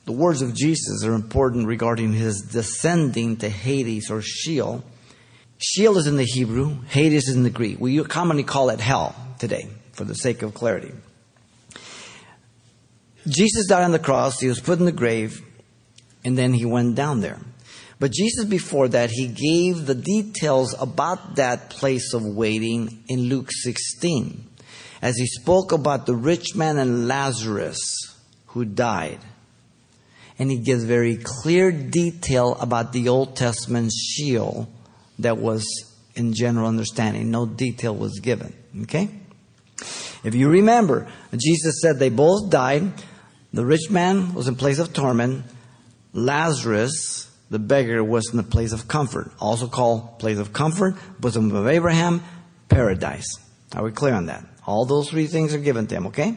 the 0.04 0.12
words 0.12 0.42
of 0.42 0.54
Jesus 0.54 1.04
are 1.04 1.12
important 1.12 1.66
regarding 1.66 2.12
his 2.12 2.40
descending 2.40 3.36
to 3.38 3.48
Hades 3.48 4.10
or 4.10 4.22
Sheol. 4.22 4.82
Sheol 5.58 5.98
is 5.98 6.06
in 6.06 6.16
the 6.16 6.24
Hebrew, 6.24 6.82
Hades 6.88 7.28
is 7.28 7.36
in 7.36 7.42
the 7.42 7.50
Greek. 7.50 7.78
We 7.78 8.02
commonly 8.04 8.44
call 8.44 8.70
it 8.70 8.80
hell 8.80 9.14
today, 9.38 9.68
for 9.92 10.04
the 10.04 10.14
sake 10.14 10.42
of 10.42 10.54
clarity. 10.54 10.92
Jesus 13.26 13.66
died 13.66 13.84
on 13.84 13.92
the 13.92 13.98
cross, 13.98 14.40
he 14.40 14.48
was 14.48 14.60
put 14.60 14.78
in 14.78 14.84
the 14.84 14.92
grave, 14.92 15.42
and 16.24 16.36
then 16.36 16.52
he 16.52 16.64
went 16.64 16.94
down 16.94 17.20
there. 17.20 17.38
But 17.98 18.12
Jesus, 18.12 18.46
before 18.46 18.88
that, 18.88 19.10
he 19.10 19.26
gave 19.26 19.86
the 19.86 19.94
details 19.94 20.74
about 20.80 21.36
that 21.36 21.68
place 21.68 22.14
of 22.14 22.24
waiting 22.24 23.04
in 23.08 23.28
Luke 23.28 23.50
16, 23.52 24.46
as 25.02 25.16
he 25.16 25.26
spoke 25.26 25.72
about 25.72 26.06
the 26.06 26.14
rich 26.14 26.54
man 26.54 26.78
and 26.78 27.06
Lazarus 27.06 27.80
who 28.46 28.64
died. 28.64 29.20
And 30.38 30.50
he 30.50 30.58
gives 30.58 30.84
very 30.84 31.18
clear 31.22 31.70
detail 31.70 32.56
about 32.58 32.92
the 32.94 33.10
Old 33.10 33.36
Testament 33.36 33.92
Sheol 33.92 34.68
that 35.18 35.36
was 35.36 35.66
in 36.14 36.32
general 36.32 36.66
understanding. 36.66 37.30
No 37.30 37.44
detail 37.44 37.94
was 37.94 38.18
given. 38.20 38.54
Okay? 38.82 39.10
If 40.24 40.34
you 40.34 40.48
remember, 40.48 41.06
Jesus 41.36 41.80
said 41.82 41.98
they 41.98 42.08
both 42.08 42.50
died. 42.50 42.92
The 43.52 43.64
rich 43.64 43.90
man 43.90 44.34
was 44.34 44.48
in 44.48 44.56
place 44.56 44.78
of 44.78 44.92
torment. 44.92 45.44
Lazarus, 46.12 47.30
the 47.50 47.58
beggar, 47.58 48.02
was 48.04 48.30
in 48.30 48.36
the 48.36 48.42
place 48.42 48.72
of 48.72 48.88
comfort, 48.88 49.32
also 49.40 49.66
called 49.66 50.18
place 50.18 50.38
of 50.38 50.52
comfort, 50.52 50.94
bosom 51.18 51.54
of 51.54 51.66
Abraham, 51.66 52.22
paradise. 52.68 53.38
Are 53.74 53.84
we 53.84 53.92
clear 53.92 54.14
on 54.14 54.26
that? 54.26 54.44
All 54.66 54.84
those 54.84 55.10
three 55.10 55.26
things 55.26 55.54
are 55.54 55.58
given 55.58 55.86
to 55.88 55.94
him, 55.94 56.06
okay? 56.08 56.36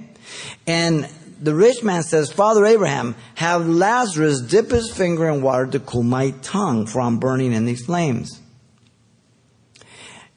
And 0.65 1.08
the 1.39 1.53
rich 1.53 1.84
man 1.84 2.03
says, 2.03 2.32
Father 2.32 2.65
Abraham, 2.65 3.15
have 3.36 3.67
Lazarus 3.67 4.41
dip 4.41 4.72
his 4.72 4.91
finger 4.91 5.27
in 5.29 5.41
water 5.41 5.67
to 5.67 5.79
cool 5.79 6.03
my 6.03 6.32
tongue, 6.41 6.88
for 6.88 7.01
I'm 7.01 7.20
burning 7.20 7.53
in 7.53 7.65
these 7.65 7.86
flames. 7.86 8.39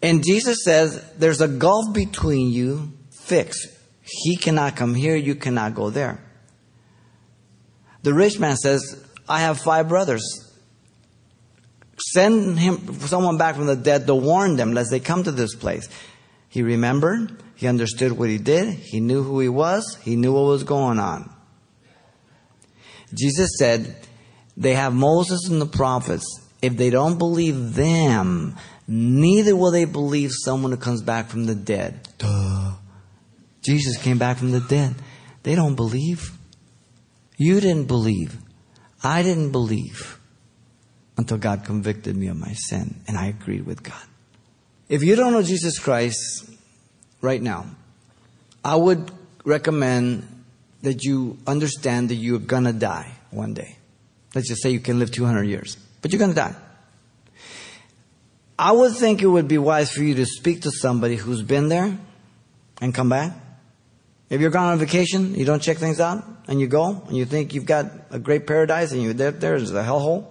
And 0.03 0.25
Jesus 0.25 0.65
says, 0.65 1.03
There's 1.17 1.41
a 1.41 1.49
gulf 1.49 1.95
between 1.95 2.51
you, 2.51 2.93
fixed. 3.11 3.69
He 4.03 4.37
cannot 4.37 4.77
come 4.77 4.95
here, 4.95 5.17
you 5.17 5.35
cannot 5.35 5.75
go 5.75 5.91
there. 5.91 6.26
The 8.07 8.15
rich 8.15 8.39
man 8.39 8.57
says, 8.57 9.05
I 9.29 9.41
have 9.41 9.59
five 9.59 9.89
brothers. 9.89 10.23
Send 12.13 12.57
him, 12.57 13.01
someone 13.01 13.37
back 13.37 13.57
from 13.57 13.67
the 13.67 13.75
dead 13.75 14.07
to 14.07 14.15
warn 14.15 14.55
them 14.55 14.75
lest 14.75 14.93
they 14.93 15.01
come 15.01 15.25
to 15.25 15.33
this 15.33 15.57
place. 15.57 15.89
He 16.49 16.63
remembered. 16.63 17.43
He 17.57 17.67
understood 17.67 18.13
what 18.13 18.29
he 18.29 18.39
did. 18.39 18.75
He 18.75 19.01
knew 19.01 19.25
who 19.25 19.41
he 19.41 19.49
was. 19.49 19.99
He 20.05 20.15
knew 20.15 20.33
what 20.33 20.45
was 20.45 20.63
going 20.63 21.01
on. 21.01 21.29
Jesus 23.13 23.51
said, 23.59 23.97
they 24.57 24.75
have 24.75 24.95
Moses 24.95 25.49
and 25.51 25.61
the 25.61 25.67
prophets. 25.67 26.25
if 26.63 26.77
they 26.77 26.91
don't 26.91 27.19
believe 27.19 27.75
them, 27.75 28.55
neither 28.87 29.57
will 29.57 29.73
they 29.73 29.85
believe 29.85 30.31
someone 30.33 30.71
who 30.71 30.77
comes 30.77 31.03
back 31.03 31.27
from 31.27 31.47
the 31.47 31.57
dead. 31.57 32.09
Duh. 32.19 32.75
Jesus 33.63 34.01
came 34.01 34.19
back 34.19 34.37
from 34.37 34.53
the 34.53 34.61
dead. 34.61 34.95
They 35.43 35.57
don't 35.57 35.75
believe. 35.75 36.36
You 37.37 37.61
didn't 37.61 37.85
believe. 37.85 38.37
I 39.03 39.23
didn't 39.23 39.53
believe 39.53 40.19
until 41.17 41.39
God 41.39 41.65
convicted 41.65 42.17
me 42.17 42.29
of 42.29 42.37
my 42.37 42.53
sin 42.53 43.01
and 43.07 43.17
I 43.17 43.27
agreed 43.27 43.67
with 43.67 43.83
God. 43.83 44.03
If 44.89 45.03
you 45.03 45.17
don't 45.17 45.33
know 45.33 45.43
Jesus 45.43 45.79
Christ 45.79 46.51
right 47.21 47.43
now, 47.43 47.67
I 48.65 48.77
would 48.77 49.11
recommend 49.45 50.27
that 50.83 51.03
you 51.03 51.39
understand 51.47 52.11
that 52.11 52.15
you're 52.15 52.39
gonna 52.39 52.73
die 52.73 53.13
one 53.31 53.55
day. 53.55 53.77
Let's 54.35 54.49
just 54.49 54.63
say 54.63 54.71
you 54.71 54.81
can 54.81 54.99
live 54.99 55.11
200 55.11 55.45
years, 55.45 55.77
but 56.03 56.13
you're 56.13 56.21
gonna 56.21 56.35
die. 56.35 56.55
I 58.59 58.73
would 58.73 58.95
think 58.95 59.23
it 59.23 59.27
would 59.27 59.49
be 59.49 59.59
wise 59.59 59.93
for 59.93 60.03
you 60.03 60.15
to 60.15 60.27
speak 60.27 60.63
to 60.63 60.71
somebody 60.71 61.17
who's 61.17 61.43
been 61.43 61.69
there 61.69 61.99
and 62.81 62.95
come 62.95 63.09
back. 63.09 63.33
If 64.29 64.41
you're 64.41 64.51
gone 64.51 64.73
on 64.73 64.79
vacation, 64.79 65.35
you 65.35 65.45
don't 65.45 65.63
check 65.63 65.79
things 65.79 66.01
out, 66.01 66.25
and 66.49 66.61
you 66.61 66.67
go, 66.67 67.03
and 67.07 67.17
you 67.17 67.25
think 67.25 67.55
you've 67.55 67.67
got 67.67 67.87
a 68.11 68.19
great 68.19 68.47
paradise, 68.47 68.93
and 68.93 69.03
you 69.03 69.13
there, 69.13 69.31
there's 69.31 69.73
a 69.73 69.85
hellhole. 69.85 70.27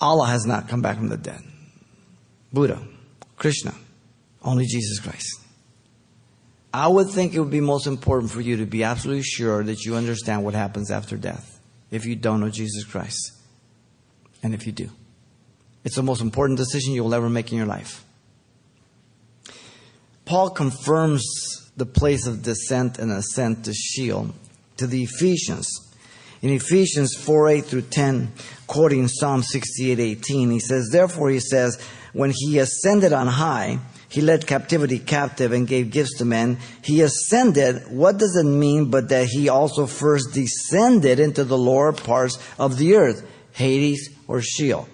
Allah 0.00 0.26
has 0.26 0.46
not 0.46 0.68
come 0.68 0.82
back 0.82 0.96
from 0.96 1.08
the 1.08 1.16
dead. 1.16 1.40
Buddha, 2.52 2.80
Krishna, 3.36 3.74
only 4.42 4.66
Jesus 4.66 4.98
Christ. 4.98 5.40
I 6.72 6.86
would 6.86 7.08
think 7.08 7.34
it 7.34 7.40
would 7.40 7.50
be 7.50 7.60
most 7.60 7.86
important 7.86 8.30
for 8.30 8.40
you 8.40 8.58
to 8.58 8.66
be 8.66 8.84
absolutely 8.84 9.22
sure 9.22 9.64
that 9.64 9.84
you 9.84 9.96
understand 9.96 10.44
what 10.44 10.54
happens 10.54 10.90
after 10.90 11.16
death 11.16 11.60
if 11.90 12.06
you 12.06 12.14
don't 12.14 12.40
know 12.40 12.48
Jesus 12.48 12.84
Christ. 12.84 13.32
And 14.42 14.54
if 14.54 14.66
you 14.66 14.72
do, 14.72 14.90
it's 15.84 15.96
the 15.96 16.02
most 16.02 16.20
important 16.20 16.58
decision 16.58 16.94
you 16.94 17.02
will 17.02 17.14
ever 17.14 17.28
make 17.28 17.50
in 17.50 17.58
your 17.58 17.66
life. 17.66 18.04
Paul 20.24 20.50
confirms 20.50 21.24
the 21.76 21.86
place 21.86 22.26
of 22.26 22.42
descent 22.42 22.98
and 22.98 23.10
ascent 23.10 23.64
to 23.64 23.72
Sheol 23.72 24.30
to 24.76 24.86
the 24.86 25.04
Ephesians. 25.04 25.68
In 26.42 26.50
Ephesians 26.50 27.14
4 27.14 27.48
8 27.48 27.64
through 27.64 27.82
10, 27.82 28.32
quoting 28.66 29.08
Psalm 29.08 29.42
68 29.42 29.98
18, 29.98 30.50
he 30.50 30.60
says, 30.60 30.88
Therefore, 30.90 31.30
he 31.30 31.40
says, 31.40 31.78
when 32.12 32.32
he 32.34 32.58
ascended 32.58 33.12
on 33.12 33.26
high, 33.26 33.78
he 34.08 34.20
led 34.20 34.46
captivity 34.46 34.98
captive 34.98 35.52
and 35.52 35.68
gave 35.68 35.90
gifts 35.90 36.18
to 36.18 36.24
men. 36.24 36.58
He 36.82 37.00
ascended. 37.02 37.84
What 37.90 38.18
does 38.18 38.36
it 38.36 38.44
mean 38.44 38.90
but 38.90 39.10
that 39.10 39.26
he 39.26 39.48
also 39.48 39.86
first 39.86 40.32
descended 40.32 41.20
into 41.20 41.44
the 41.44 41.58
lower 41.58 41.92
parts 41.92 42.38
of 42.58 42.76
the 42.76 42.96
earth, 42.96 43.24
Hades 43.52 44.10
or 44.26 44.40
Sheol? 44.40 44.88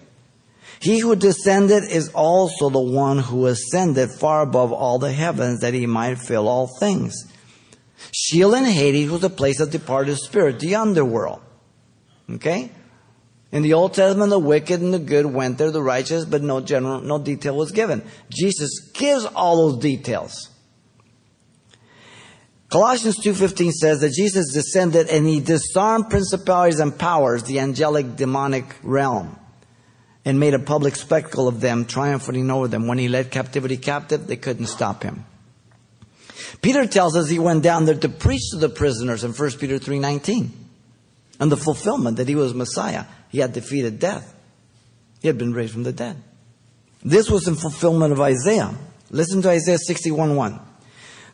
He 0.81 0.99
who 1.01 1.17
descended 1.17 1.85
is 1.85 2.11
also 2.11 2.71
the 2.71 2.81
one 2.81 3.19
who 3.19 3.47
ascended 3.47 4.11
far 4.11 4.43
above 4.43 4.73
all 4.73 4.99
the 4.99 5.13
heavens 5.13 5.61
that 5.61 5.75
he 5.75 5.87
might 5.87 6.19
fill 6.19 6.49
all 6.49 6.69
things. 6.79 7.15
Sheol 8.13 8.55
and 8.55 8.67
Hades 8.67 9.11
was 9.11 9.23
the 9.23 9.31
place 9.31 9.61
of 9.61 9.71
departed 9.71 10.17
spirit, 10.19 10.61
the 10.61 10.75
underworld. 10.75 11.41
Okay? 12.31 12.71
In 13.53 13.63
the 13.63 13.73
Old 13.73 13.95
Testament, 13.95 14.31
the 14.31 14.39
wicked 14.39 14.81
and 14.81 14.93
the 14.93 14.99
good 14.99 15.27
went 15.27 15.59
there, 15.59 15.71
the 15.71 15.83
righteous, 15.83 16.25
but 16.25 16.43
no 16.43 16.61
general, 16.61 17.01
no 17.01 17.19
detail 17.19 17.57
was 17.57 17.73
given. 17.73 18.03
Jesus 18.29 18.91
gives 18.93 19.25
all 19.25 19.71
those 19.71 19.81
details. 19.81 20.51
Colossians 22.69 23.19
2.15 23.21 23.71
says 23.71 24.01
that 24.01 24.13
Jesus 24.13 24.53
descended 24.53 25.09
and 25.09 25.27
he 25.27 25.41
disarmed 25.41 26.11
principalities 26.11 26.81
and 26.81 26.99
powers, 26.99 27.45
the 27.45 27.61
angelic 27.61 28.17
demonic 28.17 28.65
realm, 28.83 29.39
and 30.27 30.41
made 30.41 30.55
a 30.55 30.59
public 30.59 30.97
spectacle 30.97 31.47
of 31.47 31.61
them, 31.61 31.85
triumphing 31.85 32.51
over 32.51 32.67
them. 32.67 32.89
When 32.89 32.99
he 32.99 33.09
led 33.09 33.31
captivity 33.31 33.77
captive, 33.77 34.27
they 34.27 34.37
couldn't 34.37 34.67
stop 34.67 35.05
him. 35.05 35.25
Peter 36.61 36.85
tells 36.85 37.17
us 37.17 37.31
he 37.31 37.39
went 37.39 37.63
down 37.63 37.85
there 37.85 37.95
to 37.95 38.09
preach 38.09 38.51
to 38.51 38.59
the 38.59 38.69
prisoners 38.69 39.23
in 39.23 39.33
1 39.33 39.51
Peter 39.53 39.79
3.19 39.79 40.51
and 41.39 41.53
the 41.53 41.57
fulfillment 41.57 42.17
that 42.17 42.29
he 42.29 42.35
was 42.35 42.55
Messiah. 42.55 43.05
He 43.31 43.39
had 43.39 43.53
defeated 43.53 44.01
death. 44.01 44.35
He 45.21 45.29
had 45.29 45.39
been 45.39 45.53
raised 45.53 45.73
from 45.73 45.85
the 45.85 45.93
dead. 45.93 46.17
This 47.05 47.31
was 47.31 47.47
in 47.47 47.55
fulfillment 47.55 48.13
of 48.13 48.21
Isaiah. 48.21 48.75
Listen 49.11 49.43
to 49.43 49.51
Isaiah 49.51 49.79
61:1. 49.79 50.61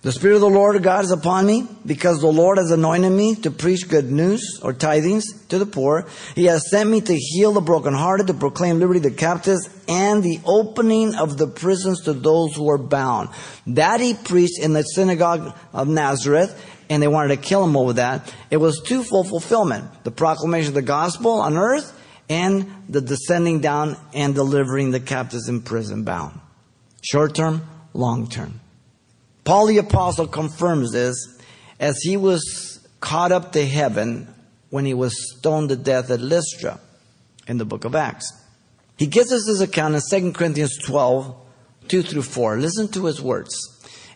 The 0.03 0.11
Spirit 0.11 0.35
of 0.35 0.41
the 0.41 0.49
Lord 0.51 0.83
God 0.83 1.05
is 1.05 1.13
upon 1.13 1.47
me 1.47 1.65
because 1.87 2.21
the 2.21 2.27
Lord 2.27 2.59
has 2.59 2.73
anointed 2.73 3.13
me 3.13 3.37
to 3.37 3.53
preach 3.53 3.89
good 3.89 4.11
news 4.11 4.59
or 4.61 4.73
tidings 4.73 5.45
to 5.45 5.61
the 5.61 5.67
poor. 5.67 6.09
He 6.35 6.47
has 6.47 6.69
sent 6.69 6.91
me 6.91 7.01
to 7.03 7.17
heal 7.17 7.53
the 7.53 7.61
brokenhearted, 7.61 8.27
to 8.27 8.35
proclaim 8.35 8.81
liberty 8.81 8.99
to 8.99 9.13
captives, 9.13 9.71
and 9.87 10.21
the 10.21 10.41
opening 10.45 11.15
of 11.15 11.39
the 11.39 11.47
prisons 11.47 12.01
to 12.01 12.15
those 12.15 12.57
who 12.57 12.69
are 12.69 12.79
bound. 12.79 13.29
That 13.69 14.01
he 14.01 14.15
preached 14.15 14.59
in 14.59 14.73
the 14.73 14.83
synagogue 14.83 15.57
of 15.73 15.87
Nazareth 15.87 16.61
and 16.91 17.01
they 17.01 17.07
wanted 17.07 17.37
to 17.37 17.41
kill 17.41 17.63
him 17.63 17.77
over 17.77 17.93
that. 17.93 18.35
It 18.51 18.57
was 18.57 18.81
twofold 18.81 19.29
fulfillment 19.29 20.03
the 20.03 20.11
proclamation 20.11 20.71
of 20.71 20.75
the 20.75 20.83
gospel 20.83 21.41
on 21.41 21.57
earth 21.57 21.97
and 22.29 22.69
the 22.89 23.01
descending 23.01 23.61
down 23.61 23.97
and 24.15 24.35
delivering 24.35 24.91
the 24.91 24.99
captives 24.99 25.49
in 25.49 25.63
prison 25.63 26.03
bound. 26.03 26.41
Short 27.03 27.37
term, 27.37 27.63
long 27.95 28.29
term. 28.29 28.62
Paul 29.45 29.67
the 29.67 29.79
Apostle 29.79 30.29
confirms 30.29 30.93
this 30.93 31.17
as 31.81 32.01
he 32.03 32.17
was 32.17 32.87
caught 33.01 33.33
up 33.33 33.53
to 33.53 33.67
heaven 33.67 34.33
when 34.71 34.85
he 34.85 34.95
was 34.95 35.37
stoned 35.37 35.69
to 35.71 35.77
death 35.77 36.11
at 36.11 36.21
Lystra 36.21 36.79
in 37.49 37.59
the 37.59 37.65
book 37.65 37.85
of 37.85 37.95
Acts. 37.95 38.33
He 38.97 39.07
gives 39.07 39.33
us 39.33 39.45
this 39.47 39.61
account 39.61 39.97
in 39.97 40.01
2 40.09 40.33
Corinthians 40.33 40.79
12, 40.79 41.35
2 41.89 42.03
through 42.03 42.23
4. 42.23 42.59
Listen 42.59 42.89
to 42.89 43.07
his 43.07 43.21
words. 43.21 43.57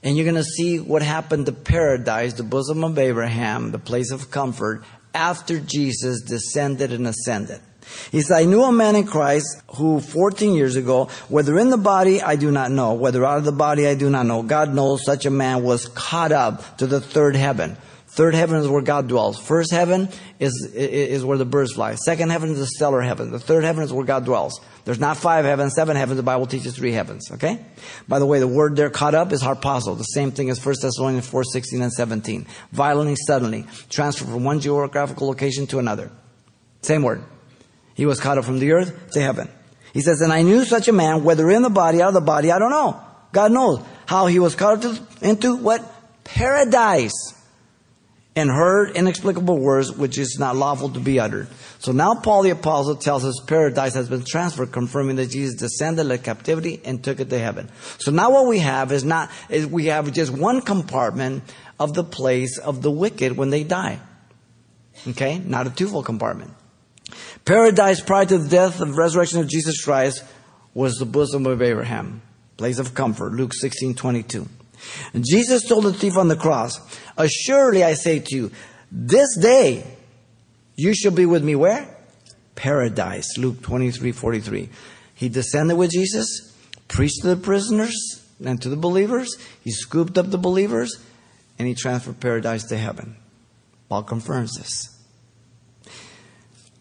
And 0.03 0.17
you're 0.17 0.25
going 0.25 0.37
to 0.37 0.45
see 0.45 0.79
what 0.79 1.03
happened 1.03 1.47
to 1.47 1.53
paradise, 1.53 2.35
the 2.35 2.45
bosom 2.45 2.85
of 2.85 2.97
Abraham, 2.97 3.73
the 3.73 3.79
place 3.79 4.13
of 4.13 4.31
comfort, 4.31 4.85
after 5.13 5.59
Jesus 5.59 6.21
descended 6.21 6.93
and 6.93 7.09
ascended. 7.09 7.61
He 8.11 8.23
said, 8.23 8.39
I 8.39 8.45
knew 8.45 8.63
a 8.63 8.73
man 8.73 8.97
in 8.97 9.07
Christ 9.07 9.63
who 9.77 10.01
14 10.01 10.55
years 10.55 10.77
ago, 10.77 11.07
whether 11.29 11.59
in 11.59 11.71
the 11.71 11.77
body, 11.77 12.23
I 12.23 12.37
do 12.37 12.51
not 12.51 12.71
know, 12.71 12.95
whether 12.95 13.25
out 13.25 13.39
of 13.39 13.45
the 13.45 13.53
body, 13.53 13.87
I 13.87 13.95
do 13.95 14.11
not 14.11 14.27
know. 14.27 14.43
God 14.43 14.75
knows 14.75 15.05
such 15.05 15.27
a 15.27 15.31
man 15.31 15.63
was 15.63 15.89
caught 15.89 16.33
up 16.33 16.79
to 16.79 16.87
the 16.87 17.01
third 17.01 17.37
heaven. 17.37 17.77
Third 18.17 18.35
heaven 18.35 18.59
is 18.59 18.67
where 18.67 18.81
God 18.81 19.09
dwells. 19.09 19.39
First 19.39 19.73
heaven 19.73 20.09
is, 20.39 20.71
is 20.75 21.23
where 21.23 21.37
the 21.37 21.45
birds 21.45 21.75
fly. 21.75 21.97
Second 21.97 22.31
heaven 22.31 22.53
is 22.53 22.59
the 22.59 22.67
stellar 22.67 23.03
heaven. 23.03 23.31
The 23.31 23.39
third 23.39 23.63
heaven 23.63 23.85
is 23.85 23.93
where 23.93 24.07
God 24.07 24.25
dwells. 24.25 24.59
There's 24.87 24.99
not 24.99 25.19
five 25.19 25.45
heavens, 25.45 25.75
seven 25.75 25.97
heavens. 25.97 26.17
The 26.17 26.23
Bible 26.23 26.47
teaches 26.47 26.75
three 26.75 26.93
heavens. 26.93 27.31
Okay? 27.33 27.63
By 28.09 28.19
the 28.19 28.25
way, 28.25 28.39
the 28.39 28.49
word 28.49 28.75
there 28.75 28.89
caught 28.89 29.15
up 29.15 29.33
is 29.33 29.43
harpazo. 29.43 29.99
The 29.99 30.05
same 30.05 30.31
thing 30.31 30.49
as 30.49 30.65
1 30.65 30.77
Thessalonians 30.81 31.29
4, 31.29 31.45
16 31.45 31.83
and 31.83 31.93
17. 31.93 32.47
Violently, 32.73 33.17
suddenly. 33.27 33.67
Transfer 33.91 34.25
from 34.25 34.45
one 34.45 34.61
geographical 34.61 35.27
location 35.27 35.67
to 35.67 35.79
another. 35.79 36.11
Same 36.81 37.03
word. 37.03 37.23
He 37.97 38.07
was 38.07 38.21
caught 38.21 38.39
up 38.39 38.45
from 38.45 38.61
the 38.61 38.73
earth 38.73 39.11
to 39.13 39.21
heaven. 39.21 39.49
He 39.93 40.03
says, 40.03 40.21
and 40.21 40.33
I 40.33 40.43
knew 40.43 40.65
such 40.65 40.87
a 40.87 40.93
man, 40.93 41.25
whether 41.25 41.51
in 41.51 41.63
the 41.63 41.71
body, 41.71 42.03
out 42.03 42.09
of 42.09 42.15
the 42.15 42.21
body, 42.21 42.53
I 42.53 42.59
don't 42.59 42.71
know. 42.71 43.01
God 43.33 43.51
knows 43.51 43.83
how 44.05 44.27
he 44.27 44.39
was 44.39 44.55
caught 44.55 44.85
up 44.85 44.95
to, 45.21 45.29
into 45.29 45.57
what? 45.57 45.83
Paradise 46.23 47.35
and 48.37 48.51
heard 48.51 48.91
inexplicable 48.91 49.59
words 49.59 49.91
which 49.91 50.19
is 50.19 50.39
not 50.39 50.55
lawful 50.55 50.91
to 50.91 51.01
be 51.01 51.19
uttered. 51.19 51.49
So 51.79 51.93
now 51.93 52.15
Paul 52.15 52.43
the 52.43 52.51
apostle 52.51 52.97
tells 52.97 53.25
us 53.25 53.41
paradise 53.47 53.95
has 53.95 54.11
been 54.11 54.25
transferred, 54.25 54.73
confirming 54.73 55.17
that 55.17 55.31
Jesus 55.31 55.55
descended 55.55 56.05
into 56.05 56.19
captivity 56.19 56.81
and 56.85 57.03
took 57.03 57.19
it 57.19 57.31
to 57.31 57.39
heaven. 57.39 57.71
So 57.99 58.11
now 58.11 58.31
what 58.31 58.47
we 58.47 58.59
have 58.59 58.93
is 58.93 59.05
not, 59.05 59.31
is 59.49 59.67
we 59.67 59.87
have 59.87 60.13
just 60.13 60.31
one 60.31 60.61
compartment 60.61 61.45
of 61.81 61.95
the 61.95 62.05
place 62.05 62.59
of 62.59 62.83
the 62.83 62.91
wicked 62.91 63.39
when 63.39 63.49
they 63.49 63.65
die. 63.65 64.01
Okay? 65.09 65.39
Not 65.39 65.67
a 65.67 65.71
twofold 65.71 66.05
compartment. 66.05 66.53
Paradise 67.45 68.01
prior 68.01 68.27
to 68.27 68.39
the 68.39 68.49
death 68.49 68.81
of 68.81 68.97
resurrection 68.97 69.41
of 69.41 69.49
Jesus 69.49 69.83
Christ 69.85 70.25
was 70.75 70.97
the 70.97 71.07
bosom 71.07 71.47
of 71.47 71.63
Abraham. 71.63 72.23
Place 72.57 72.79
of 72.79 72.95
comfort. 72.95 73.33
Luke 73.33 73.53
16, 73.55 73.95
22. 73.95 74.47
And 75.15 75.25
Jesus 75.27 75.67
told 75.67 75.85
the 75.85 75.93
thief 75.93 76.17
on 76.17 76.29
the 76.29 76.37
cross, 76.37 76.81
Assuredly 77.17 77.85
I 77.85 77.95
say 77.95 78.19
to 78.19 78.37
you, 78.37 78.51
this 78.91 79.37
day 79.37 79.85
you 80.77 80.95
shall 80.95 81.13
be 81.13 81.27
with 81.27 81.45
me 81.45 81.55
where? 81.55 81.89
Paradise. 82.55 83.37
Luke 83.39 83.63
23, 83.63 84.13
43. 84.13 84.69
He 85.15 85.29
descended 85.29 85.77
with 85.77 85.91
Jesus, 85.91 86.55
preached 86.89 87.23
to 87.23 87.29
the 87.29 87.37
prisoners 87.37 88.23
and 88.45 88.61
to 88.61 88.69
the 88.69 88.77
believers. 88.77 89.37
He 89.63 89.71
scooped 89.71 90.19
up 90.19 90.31
the 90.31 90.39
believers 90.39 90.95
and 91.59 91.67
he 91.67 91.75
transferred 91.75 92.21
paradise 92.21 92.65
to 92.65 92.77
heaven. 92.77 93.17
Paul 93.89 94.03
confirms 94.03 94.55
this. 94.57 94.96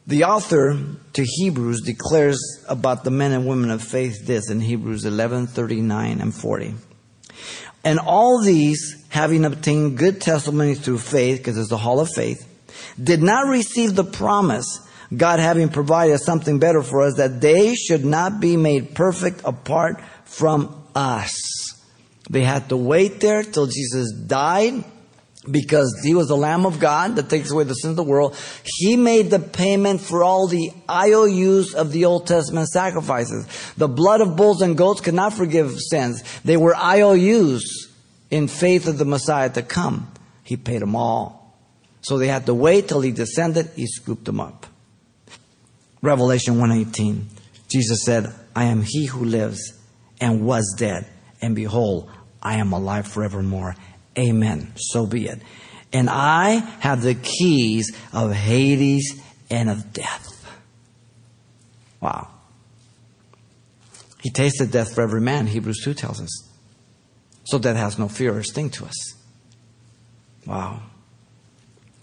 The 0.08 0.26
author 0.26 0.80
to 1.14 1.24
Hebrews 1.24 1.82
declares 1.82 2.40
about 2.70 3.04
the 3.04 3.10
men 3.10 3.32
and 3.32 3.48
women 3.48 3.72
of 3.72 3.82
faith 3.82 4.28
this 4.28 4.52
in 4.52 4.62
Hebrews 4.62 5.04
11, 5.04 5.48
39 5.48 6.22
and 6.22 6.34
40. 6.34 6.76
And 7.84 7.98
all 8.00 8.40
these, 8.44 9.04
having 9.10 9.46
obtained 9.46 9.98
good 9.98 10.22
testimony 10.22 10.76
through 10.76 11.00
faith, 11.00 11.40
because 11.40 11.58
it's 11.58 11.70
the 11.70 11.78
hall 11.78 12.00
of 12.00 12.10
faith, 12.10 12.48
did 13.02 13.24
not 13.24 13.48
receive 13.48 13.96
the 13.96 14.04
promise, 14.04 14.88
God 15.16 15.40
having 15.40 15.70
provided 15.70 16.20
something 16.20 16.60
better 16.60 16.84
for 16.84 17.02
us, 17.02 17.16
that 17.16 17.42
they 17.42 17.74
should 17.74 18.06
not 18.06 18.40
be 18.40 18.58
made 18.58 18.94
perfect 18.94 19.42
apart 19.44 20.00
from 20.26 20.84
us. 20.94 21.36
They 22.30 22.44
had 22.44 22.70
to 22.70 22.78
wait 22.78 23.22
there 23.22 23.42
till 23.42 23.66
Jesus 23.66 24.12
died 24.12 24.84
because 25.50 26.02
he 26.04 26.14
was 26.14 26.28
the 26.28 26.38
Lamb 26.38 26.66
of 26.66 26.80
God 26.80 27.16
that 27.16 27.30
takes 27.30 27.52
away 27.52 27.64
the 27.64 27.74
sins 27.74 27.92
of 27.92 27.96
the 27.98 28.04
world. 28.04 28.36
He 28.64 28.96
made 28.96 29.30
the 29.30 29.40
payment 29.40 30.02
for 30.02 30.24
all 30.24 30.48
the 30.48 30.72
IOUs 30.90 31.74
of 31.74 31.92
the 31.92 32.06
Old 32.06 32.28
Testament 32.28 32.68
sacrifices. 32.70 33.48
The 33.78 33.88
blood 33.88 34.22
of 34.22 34.36
bulls 34.36 34.62
and 34.62 34.78
goats 34.78 35.02
could 35.02 35.14
not 35.14 35.34
forgive 35.34 35.80
sins. 35.80 36.24
They 36.44 36.58
were 36.58 36.76
IOUs 36.76 37.94
in 38.32 38.48
faith 38.48 38.88
of 38.88 38.98
the 38.98 39.06
Messiah 39.06 39.50
to 39.52 39.62
come. 39.62 40.12
He 40.44 40.58
paid 40.58 40.82
them 40.82 40.96
all. 40.96 41.58
So 42.02 42.18
they 42.18 42.28
had 42.28 42.46
to 42.46 42.54
wait 42.54 42.88
till 42.88 43.02
he 43.02 43.12
descended. 43.12 43.72
He 43.76 43.88
scooped 43.88 44.26
them 44.26 44.40
up. 44.40 44.68
Revelation 46.02 46.60
118. 46.60 47.28
Jesus 47.68 48.04
said, 48.04 48.32
I 48.56 48.66
am 48.66 48.84
he 48.84 49.06
who 49.06 49.26
lives 49.26 49.74
and 50.22 50.46
was 50.46 50.76
dead. 50.78 51.08
And 51.42 51.56
behold, 51.56 52.10
I 52.42 52.58
am 52.58 52.74
alive 52.74 53.08
forevermore. 53.08 53.76
Amen. 54.18 54.74
So 54.76 55.06
be 55.06 55.28
it. 55.28 55.40
And 55.92 56.10
I 56.10 56.56
have 56.80 57.02
the 57.02 57.16
keys 57.16 57.96
of 58.14 58.34
Hades 58.34 59.22
and 59.50 59.70
of 59.70 59.94
death. 59.94 60.32
Wow. 62.02 62.30
He 64.22 64.30
tasted 64.30 64.72
death 64.72 64.96
for 64.96 65.02
every 65.02 65.22
man, 65.22 65.48
Hebrews 65.48 65.82
2 65.84 65.94
tells 65.94 66.20
us. 66.22 66.50
So 67.46 67.60
death 67.60 67.78
has 67.78 68.00
no 68.00 68.08
fear 68.08 68.36
or 68.36 68.44
sting 68.44 68.72
to 68.72 68.86
us. 68.86 69.14
Wow. 70.46 70.82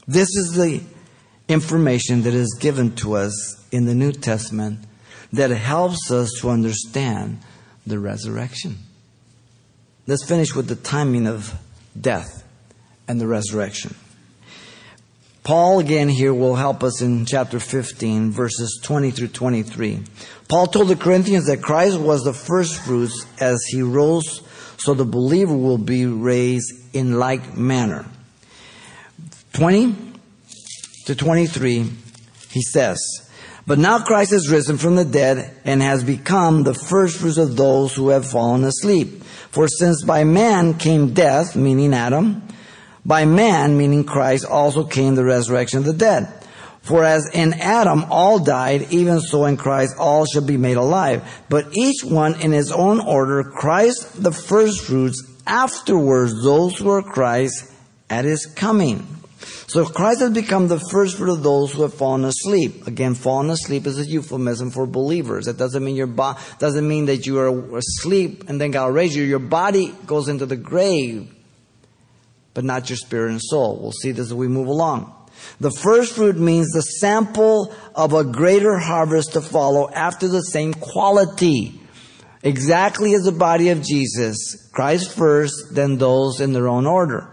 This 0.07 0.28
is 0.37 0.54
the 0.54 0.83
information 1.49 2.23
that 2.23 2.35
is 2.35 2.57
given 2.61 2.95
to 2.97 3.14
us 3.14 3.66
in 3.71 3.87
the 3.87 3.95
New 3.95 4.12
Testament 4.12 4.81
that 5.33 5.50
helps 5.50 6.11
us 6.11 6.31
to 6.40 6.50
understand 6.50 7.40
the 7.87 7.99
resurrection. 7.99 8.78
Let's 10.07 10.25
finish 10.25 10.54
with 10.54 10.69
the 10.69 10.76
timing 10.76 11.26
of 11.26 11.54
death 11.99 12.44
and 13.08 13.20
the 13.20 13.26
resurrection. 13.26 13.94
Paul 15.44 15.80
again 15.80 16.08
here 16.08 16.32
will 16.32 16.54
help 16.54 16.84
us 16.84 17.02
in 17.02 17.26
chapter 17.26 17.58
15, 17.58 18.30
verses 18.30 18.78
20 18.82 19.11
through 19.11 19.28
23. 19.28 20.00
Paul 20.49 20.66
told 20.68 20.88
the 20.88 20.96
Corinthians 20.96 21.46
that 21.46 21.62
Christ 21.62 21.99
was 21.99 22.22
the 22.22 22.32
first 22.32 22.80
fruits 22.80 23.26
as 23.40 23.64
he 23.64 23.82
rose, 23.82 24.42
so 24.78 24.94
the 24.94 25.04
believer 25.04 25.56
will 25.56 25.78
be 25.78 26.06
raised 26.06 26.72
in 26.94 27.18
like 27.18 27.56
manner. 27.56 28.06
20 29.54 29.96
to 31.06 31.14
23, 31.16 31.90
he 32.50 32.62
says, 32.62 33.28
But 33.66 33.78
now 33.78 33.99
Christ 33.99 34.32
is 34.32 34.49
risen 34.49 34.78
from 34.78 34.94
the 34.94 35.04
dead 35.04 35.56
and 35.64 35.82
has 35.82 36.04
become 36.04 36.62
the 36.62 36.75
first 36.75 37.18
fruits 37.18 37.38
of 37.38 37.56
those 37.56 37.96
who 37.96 38.11
have 38.11 38.30
fallen 38.30 38.62
asleep. 38.62 39.25
For 39.52 39.68
since 39.68 40.02
by 40.02 40.25
man 40.25 40.78
came 40.78 41.12
death, 41.12 41.54
meaning 41.54 41.92
Adam, 41.92 42.42
by 43.04 43.26
man, 43.26 43.76
meaning 43.76 44.02
Christ, 44.02 44.47
also 44.47 44.85
came 44.85 45.14
the 45.14 45.25
resurrection 45.25 45.78
of 45.78 45.85
the 45.85 45.92
dead. 45.92 46.32
For 46.80 47.04
as 47.04 47.28
in 47.35 47.52
Adam 47.54 48.06
all 48.11 48.38
died, 48.38 48.87
even 48.90 49.21
so 49.21 49.44
in 49.44 49.59
Christ 49.59 49.94
all 49.99 50.25
shall 50.25 50.44
be 50.44 50.56
made 50.56 50.78
alive. 50.78 51.44
But 51.50 51.76
each 51.76 52.02
one 52.02 52.40
in 52.40 52.50
his 52.50 52.73
own 52.73 52.99
order, 52.99 53.44
Christ 53.44 54.23
the 54.23 54.32
firstfruits, 54.32 55.23
afterwards 55.47 56.42
those 56.42 56.78
who 56.78 56.88
are 56.88 57.02
Christ 57.02 57.71
at 58.09 58.25
his 58.25 58.47
coming. 58.47 59.06
So 59.66 59.84
Christ 59.87 60.20
has 60.20 60.32
become 60.32 60.68
the 60.68 60.80
first 60.90 61.16
fruit 61.16 61.32
of 61.32 61.42
those 61.42 61.72
who 61.72 61.82
have 61.82 61.94
fallen 61.94 62.25
asleep. 62.25 62.87
Again, 62.87 63.14
fallen 63.14 63.50
asleep 63.50 63.87
is 63.87 63.99
a 63.99 64.04
euphemism 64.04 64.70
for 64.70 64.87
believers. 64.87 65.49
It 65.49 65.56
doesn't 65.56 65.84
mean 65.84 65.96
your 65.96 66.06
bo- 66.06 66.37
doesn't 66.58 66.87
mean 66.87 67.06
that 67.06 67.26
you 67.26 67.38
are 67.38 67.78
asleep 67.78 68.49
and 68.49 68.61
then 68.61 68.70
God 68.70 68.94
raised 68.94 69.14
you. 69.14 69.25
Your 69.25 69.38
body 69.38 69.94
goes 70.06 70.28
into 70.28 70.46
the 70.46 70.56
grave, 70.56 71.34
but 72.54 72.64
not 72.64 72.90
your 72.90 72.97
spirit 72.97 73.30
and 73.30 73.40
soul. 73.43 73.78
We'll 73.80 73.93
see 73.93 74.12
this 74.12 74.26
as 74.26 74.34
we 74.34 74.49
move 74.49 74.69
along. 74.69 75.14
The 75.60 75.71
first 75.71 76.14
fruit 76.14 76.36
means 76.36 76.71
the 76.71 76.82
sample 76.82 77.75
of 77.95 78.12
a 78.12 78.25
greater 78.25 78.78
harvest 78.78 79.32
to 79.32 79.40
follow 79.40 79.90
after 79.90 80.28
the 80.28 80.43
same 80.43 80.75
quality. 80.75 81.80
Exactly 82.43 83.14
as 83.14 83.23
the 83.23 83.32
body 83.32 83.69
of 83.71 83.82
Jesus, 83.82 84.69
Christ 84.73 85.12
first, 85.12 85.75
then 85.75 85.99
those 85.99 86.40
in 86.40 86.52
their 86.52 86.69
own 86.69 86.86
order. 86.86 87.31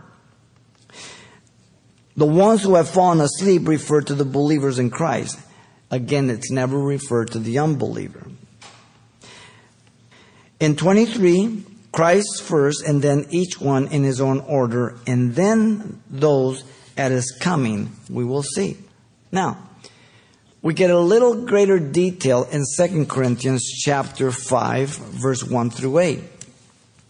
The 2.19 2.25
ones 2.25 2.63
who 2.63 2.75
have 2.75 2.89
fallen 2.89 3.21
asleep 3.21 3.65
refer 3.65 4.01
to 4.01 4.13
the 4.13 4.25
believers 4.25 4.77
in 4.77 4.89
Christ. 4.89 5.39
Again, 5.89 6.29
it's 6.29 6.51
never 6.51 6.77
referred 6.77 7.31
to 7.31 7.39
the 7.39 7.59
unbeliever. 7.59 8.27
In 10.59 10.75
23, 10.75 11.63
Christ 11.93 12.43
first, 12.43 12.83
and 12.85 13.01
then 13.01 13.25
each 13.29 13.61
one 13.61 13.87
in 13.87 14.03
his 14.03 14.19
own 14.19 14.41
order, 14.41 14.97
and 15.07 15.33
then 15.33 16.01
those 16.09 16.65
at 16.97 17.11
his 17.11 17.31
coming, 17.39 17.95
we 18.09 18.25
will 18.25 18.43
see. 18.43 18.75
Now, 19.31 19.57
we 20.61 20.73
get 20.73 20.91
a 20.91 20.99
little 20.99 21.45
greater 21.45 21.79
detail 21.79 22.45
in 22.51 22.65
2 22.77 23.05
Corinthians 23.05 23.63
chapter 23.81 24.29
5, 24.29 24.89
verse 24.89 25.41
1 25.41 25.69
through 25.69 25.99
8. 25.99 26.38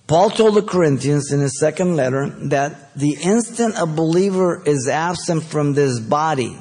Paul 0.09 0.31
told 0.31 0.55
the 0.55 0.63
Corinthians 0.63 1.31
in 1.31 1.39
his 1.39 1.59
second 1.59 1.95
letter 1.95 2.29
that 2.47 2.95
the 2.95 3.15
instant 3.21 3.75
a 3.77 3.85
believer 3.85 4.59
is 4.65 4.87
absent 4.87 5.43
from 5.43 5.75
this 5.75 5.99
body, 5.99 6.57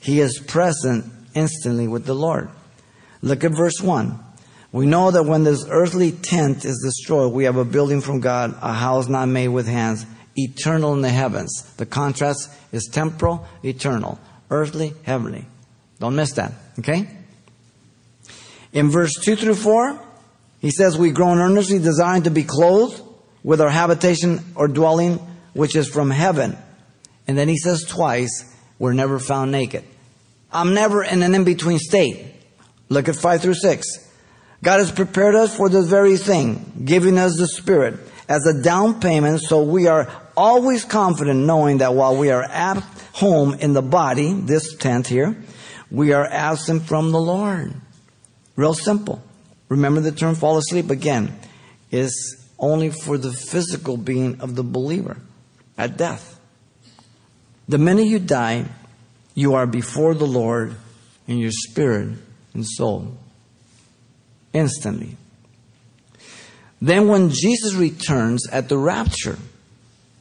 he 0.00 0.20
is 0.20 0.38
present 0.38 1.06
instantly 1.32 1.88
with 1.88 2.04
the 2.04 2.12
Lord. 2.12 2.50
Look 3.22 3.42
at 3.42 3.52
verse 3.52 3.80
1. 3.80 4.18
We 4.70 4.84
know 4.84 5.10
that 5.10 5.22
when 5.22 5.44
this 5.44 5.64
earthly 5.66 6.12
tent 6.12 6.66
is 6.66 6.82
destroyed, 6.84 7.32
we 7.32 7.44
have 7.44 7.56
a 7.56 7.64
building 7.64 8.02
from 8.02 8.20
God, 8.20 8.54
a 8.60 8.74
house 8.74 9.08
not 9.08 9.28
made 9.28 9.48
with 9.48 9.66
hands, 9.66 10.04
eternal 10.36 10.92
in 10.92 11.00
the 11.00 11.08
heavens. 11.08 11.62
The 11.78 11.86
contrast 11.86 12.50
is 12.70 12.86
temporal, 12.92 13.48
eternal, 13.64 14.20
earthly, 14.50 14.92
heavenly. 15.04 15.46
Don't 16.00 16.16
miss 16.16 16.32
that, 16.32 16.52
okay? 16.80 17.08
In 18.74 18.90
verse 18.90 19.14
2 19.14 19.36
through 19.36 19.54
4, 19.54 20.07
he 20.60 20.70
says, 20.70 20.98
We 20.98 21.10
groan 21.10 21.38
earnestly 21.38 21.78
desiring 21.78 22.24
to 22.24 22.30
be 22.30 22.44
clothed 22.44 23.02
with 23.42 23.60
our 23.60 23.70
habitation 23.70 24.40
or 24.54 24.68
dwelling, 24.68 25.16
which 25.52 25.76
is 25.76 25.88
from 25.88 26.10
heaven. 26.10 26.56
And 27.26 27.36
then 27.36 27.48
he 27.48 27.56
says 27.56 27.84
twice, 27.84 28.54
We're 28.78 28.92
never 28.92 29.18
found 29.18 29.52
naked. 29.52 29.84
I'm 30.52 30.74
never 30.74 31.04
in 31.04 31.22
an 31.22 31.34
in 31.34 31.44
between 31.44 31.78
state. 31.78 32.26
Look 32.88 33.08
at 33.08 33.16
5 33.16 33.42
through 33.42 33.54
6. 33.54 33.86
God 34.62 34.78
has 34.78 34.90
prepared 34.90 35.34
us 35.34 35.56
for 35.56 35.68
this 35.68 35.86
very 35.86 36.16
thing, 36.16 36.82
giving 36.84 37.18
us 37.18 37.36
the 37.36 37.46
Spirit 37.46 38.00
as 38.28 38.46
a 38.46 38.62
down 38.62 39.00
payment, 39.00 39.40
so 39.40 39.62
we 39.62 39.86
are 39.86 40.10
always 40.36 40.84
confident 40.84 41.46
knowing 41.46 41.78
that 41.78 41.94
while 41.94 42.16
we 42.16 42.30
are 42.30 42.42
at 42.42 42.78
home 43.12 43.54
in 43.54 43.72
the 43.72 43.82
body, 43.82 44.32
this 44.32 44.76
tent 44.76 45.06
here, 45.06 45.36
we 45.90 46.12
are 46.12 46.26
absent 46.26 46.82
from 46.82 47.12
the 47.12 47.20
Lord. 47.20 47.74
Real 48.56 48.74
simple. 48.74 49.22
Remember 49.68 50.00
the 50.00 50.12
term 50.12 50.34
fall 50.34 50.56
asleep 50.56 50.90
again 50.90 51.38
is 51.90 52.46
only 52.58 52.90
for 52.90 53.18
the 53.18 53.32
physical 53.32 53.96
being 53.96 54.40
of 54.40 54.54
the 54.54 54.62
believer 54.62 55.18
at 55.76 55.96
death. 55.96 56.38
The 57.68 57.78
minute 57.78 58.06
you 58.06 58.18
die, 58.18 58.64
you 59.34 59.54
are 59.54 59.66
before 59.66 60.14
the 60.14 60.26
Lord 60.26 60.74
in 61.26 61.38
your 61.38 61.52
spirit 61.52 62.16
and 62.54 62.66
soul. 62.66 63.16
Instantly. 64.52 65.16
Then 66.80 67.08
when 67.08 67.30
Jesus 67.30 67.74
returns 67.74 68.48
at 68.50 68.68
the 68.68 68.78
rapture, 68.78 69.38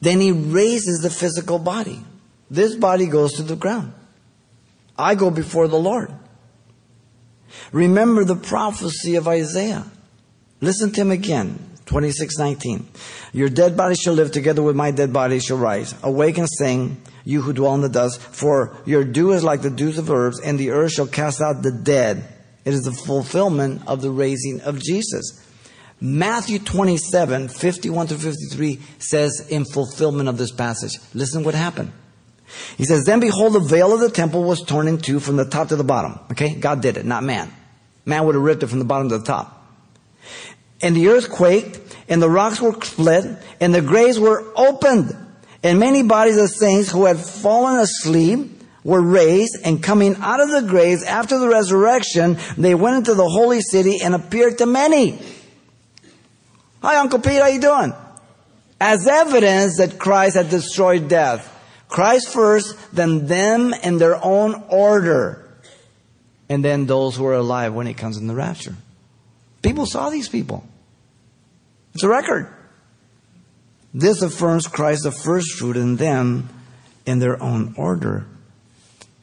then 0.02 0.20
he 0.20 0.32
raises 0.32 1.00
the 1.02 1.10
physical 1.10 1.60
body. 1.60 2.04
This 2.50 2.76
body 2.76 3.08
goes 3.08 3.34
to 3.34 3.44
the 3.44 3.56
ground. 3.56 3.94
I 4.98 5.16
go 5.16 5.30
before 5.30 5.68
the 5.68 5.80
Lord. 5.80 6.12
Remember 7.72 8.24
the 8.24 8.36
prophecy 8.36 9.16
of 9.16 9.28
Isaiah. 9.28 9.86
Listen 10.62 10.92
to 10.92 11.02
him 11.02 11.12
again. 11.12 11.60
26:19. 11.86 12.86
Your 13.34 13.50
dead 13.50 13.78
body 13.78 13.96
shall 13.96 14.14
live 14.14 14.32
together 14.32 14.62
with 14.62 14.76
my 14.76 14.92
dead 14.92 15.14
body 15.14 15.40
shall 15.40 15.58
rise. 15.58 15.96
Awake 16.04 16.38
and 16.38 16.50
sing, 16.50 16.98
you 17.24 17.42
who 17.42 17.54
dwell 17.54 17.76
in 17.76 17.82
the 17.82 17.90
dust, 17.90 18.20
for 18.20 18.76
your 18.86 19.04
dew 19.04 19.32
is 19.32 19.44
like 19.44 19.62
the 19.62 19.70
dews 19.70 19.98
of 19.98 20.10
herbs, 20.10 20.40
and 20.40 20.60
the 20.60 20.72
earth 20.72 20.92
shall 20.92 21.08
cast 21.08 21.42
out 21.42 21.64
the 21.64 21.72
dead. 21.72 22.24
It 22.66 22.74
is 22.74 22.84
the 22.84 22.92
fulfillment 22.92 23.82
of 23.88 24.02
the 24.02 24.12
raising 24.12 24.60
of 24.62 24.80
Jesus. 24.80 25.40
Matthew 26.00 26.60
27, 26.60 27.48
51 27.48 28.08
to 28.08 28.16
53 28.16 28.80
says 29.00 29.48
in 29.50 29.66
fulfillment 29.66 30.30
of 30.30 30.38
this 30.38 30.52
passage, 30.52 30.92
listen 31.14 31.44
what 31.44 31.56
happened. 31.56 31.92
He 32.78 32.86
says, 32.86 33.06
Then 33.06 33.20
behold, 33.20 33.54
the 33.54 33.60
veil 33.60 33.94
of 33.94 34.00
the 34.00 34.10
temple 34.10 34.44
was 34.44 34.64
torn 34.64 34.88
in 34.88 35.00
two 35.00 35.20
from 35.20 35.36
the 35.36 35.46
top 35.46 35.70
to 35.70 35.76
the 35.76 35.84
bottom. 35.84 36.20
Okay? 36.32 36.56
God 36.56 36.82
did 36.82 36.98
it, 36.98 37.06
not 37.06 37.24
man. 37.24 37.52
Man 38.06 38.26
would 38.26 38.36
have 38.36 38.44
ripped 38.44 38.64
it 38.64 38.68
from 38.68 38.80
the 38.80 38.86
bottom 38.86 39.10
to 39.10 39.18
the 39.18 39.26
top. 39.26 39.54
And 40.82 40.96
the 40.96 41.10
earth 41.10 41.30
quaked, 41.30 41.80
and 42.08 42.22
the 42.22 42.30
rocks 42.30 42.62
were 42.62 42.74
split, 42.82 43.38
and 43.60 43.74
the 43.74 43.82
graves 43.82 44.20
were 44.20 44.46
opened. 44.56 45.16
And 45.64 45.80
many 45.80 46.04
bodies 46.04 46.38
of 46.38 46.50
saints 46.50 46.92
who 46.92 47.06
had 47.06 47.18
fallen 47.18 47.80
asleep 47.80 48.62
were 48.84 49.02
raised 49.02 49.58
and 49.66 49.84
coming 49.84 50.16
out 50.18 50.40
of 50.40 50.50
the 50.50 50.62
graves 50.62 51.04
after 51.04 51.40
the 51.40 51.50
resurrection, 51.50 52.38
they 52.58 52.76
went 52.76 52.96
into 52.96 53.16
the 53.16 53.28
holy 53.28 53.60
city 53.60 54.00
and 54.02 54.16
appeared 54.16 54.60
to 54.60 54.66
many. 54.66 55.20
Hi, 56.82 56.98
Uncle 56.98 57.20
Pete, 57.20 57.42
how 57.42 57.48
you 57.48 57.60
doing? 57.60 57.94
As 58.80 59.08
evidence 59.08 59.80
that 59.80 59.98
Christ 59.98 60.38
had 60.38 60.50
destroyed 60.50 61.10
death. 61.10 61.54
Christ 61.88 62.30
first, 62.30 62.76
then 62.94 63.28
them 63.28 63.74
in 63.74 63.98
their 63.98 64.24
own 64.24 64.64
order. 64.70 65.44
And 66.50 66.64
then 66.64 66.86
those 66.86 67.16
who 67.16 67.26
are 67.26 67.34
alive 67.34 67.74
when 67.74 67.88
he 67.88 67.94
comes 67.94 68.18
in 68.18 68.28
the 68.28 68.36
rapture. 68.36 68.76
People 69.62 69.86
saw 69.86 70.10
these 70.10 70.30
people. 70.30 70.64
It's 71.94 72.04
a 72.04 72.10
record. 72.10 72.48
This 73.94 74.22
affirms 74.22 74.68
Christ 74.68 75.04
the 75.04 75.12
first 75.12 75.54
fruit 75.54 75.78
in 75.78 75.96
them 75.96 76.50
in 77.06 77.20
their 77.20 77.42
own 77.42 77.74
order. 77.78 78.26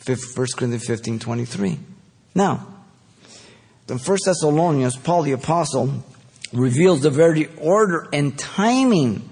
1 0.04 0.16
Corinthians 0.34 0.86
15 0.86 1.18
23. 1.18 1.78
Now, 2.34 2.66
in 3.88 3.98
1 3.98 4.18
Thessalonians, 4.24 4.96
Paul 4.96 5.22
the 5.22 5.32
Apostle 5.32 6.04
reveals 6.52 7.00
the 7.00 7.10
very 7.10 7.48
order 7.58 8.08
and 8.12 8.38
timing 8.38 9.28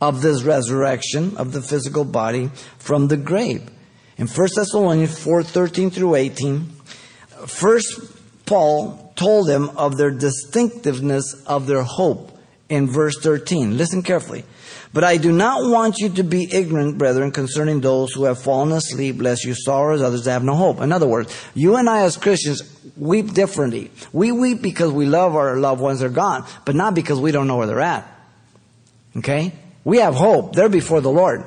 of 0.00 0.22
this 0.22 0.42
resurrection 0.42 1.36
of 1.36 1.52
the 1.52 1.62
physical 1.62 2.04
body 2.04 2.50
from 2.78 3.08
the 3.08 3.16
grave. 3.16 3.68
In 4.16 4.26
1 4.26 4.48
Thessalonians 4.54 5.18
4 5.18 5.42
13 5.42 5.90
through 5.90 6.14
18, 6.14 6.66
first 7.46 8.46
Paul 8.46 9.12
told 9.16 9.48
them 9.48 9.70
of 9.76 9.96
their 9.96 10.10
distinctiveness 10.10 11.42
of 11.46 11.66
their 11.66 11.82
hope 11.82 12.38
in 12.68 12.86
verse 12.88 13.18
13. 13.20 13.76
Listen 13.76 14.02
carefully. 14.02 14.44
But 14.92 15.04
I 15.04 15.18
do 15.18 15.30
not 15.30 15.70
want 15.70 15.98
you 15.98 16.08
to 16.08 16.24
be 16.24 16.52
ignorant, 16.52 16.98
brethren, 16.98 17.30
concerning 17.30 17.80
those 17.80 18.12
who 18.12 18.24
have 18.24 18.42
fallen 18.42 18.72
asleep, 18.72 19.20
lest 19.20 19.44
you 19.44 19.54
sorrow 19.54 19.94
as 19.94 20.02
others 20.02 20.26
have 20.26 20.42
no 20.42 20.54
hope. 20.54 20.80
In 20.80 20.90
other 20.90 21.06
words, 21.06 21.32
you 21.54 21.76
and 21.76 21.88
I 21.88 22.02
as 22.02 22.16
Christians 22.16 22.62
weep 22.96 23.32
differently. 23.32 23.90
We 24.12 24.32
weep 24.32 24.62
because 24.62 24.92
we 24.92 25.06
love 25.06 25.36
our 25.36 25.56
loved 25.56 25.80
ones 25.80 26.02
are 26.02 26.08
gone, 26.08 26.44
but 26.64 26.74
not 26.74 26.94
because 26.94 27.20
we 27.20 27.30
don't 27.30 27.46
know 27.46 27.56
where 27.56 27.68
they're 27.68 27.80
at. 27.80 28.06
Okay? 29.16 29.52
We 29.84 29.98
have 29.98 30.14
hope. 30.14 30.54
They're 30.54 30.68
before 30.68 31.00
the 31.00 31.10
Lord. 31.10 31.44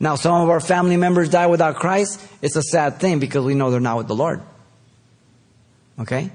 Now, 0.00 0.14
some 0.14 0.40
of 0.42 0.48
our 0.48 0.60
family 0.60 0.96
members 0.96 1.28
die 1.28 1.46
without 1.46 1.76
Christ. 1.76 2.24
It's 2.40 2.56
a 2.56 2.62
sad 2.62 3.00
thing 3.00 3.18
because 3.18 3.44
we 3.44 3.54
know 3.54 3.70
they're 3.70 3.80
not 3.80 3.96
with 3.96 4.08
the 4.08 4.14
Lord. 4.14 4.40
Okay? 5.98 6.30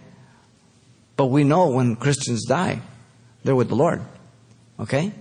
But 1.15 1.27
we 1.27 1.43
know 1.43 1.69
when 1.69 1.95
Christians 1.95 2.45
die, 2.45 2.81
they're 3.43 3.55
with 3.55 3.69
the 3.69 3.75
Lord. 3.75 4.01
Okay? 4.79 5.11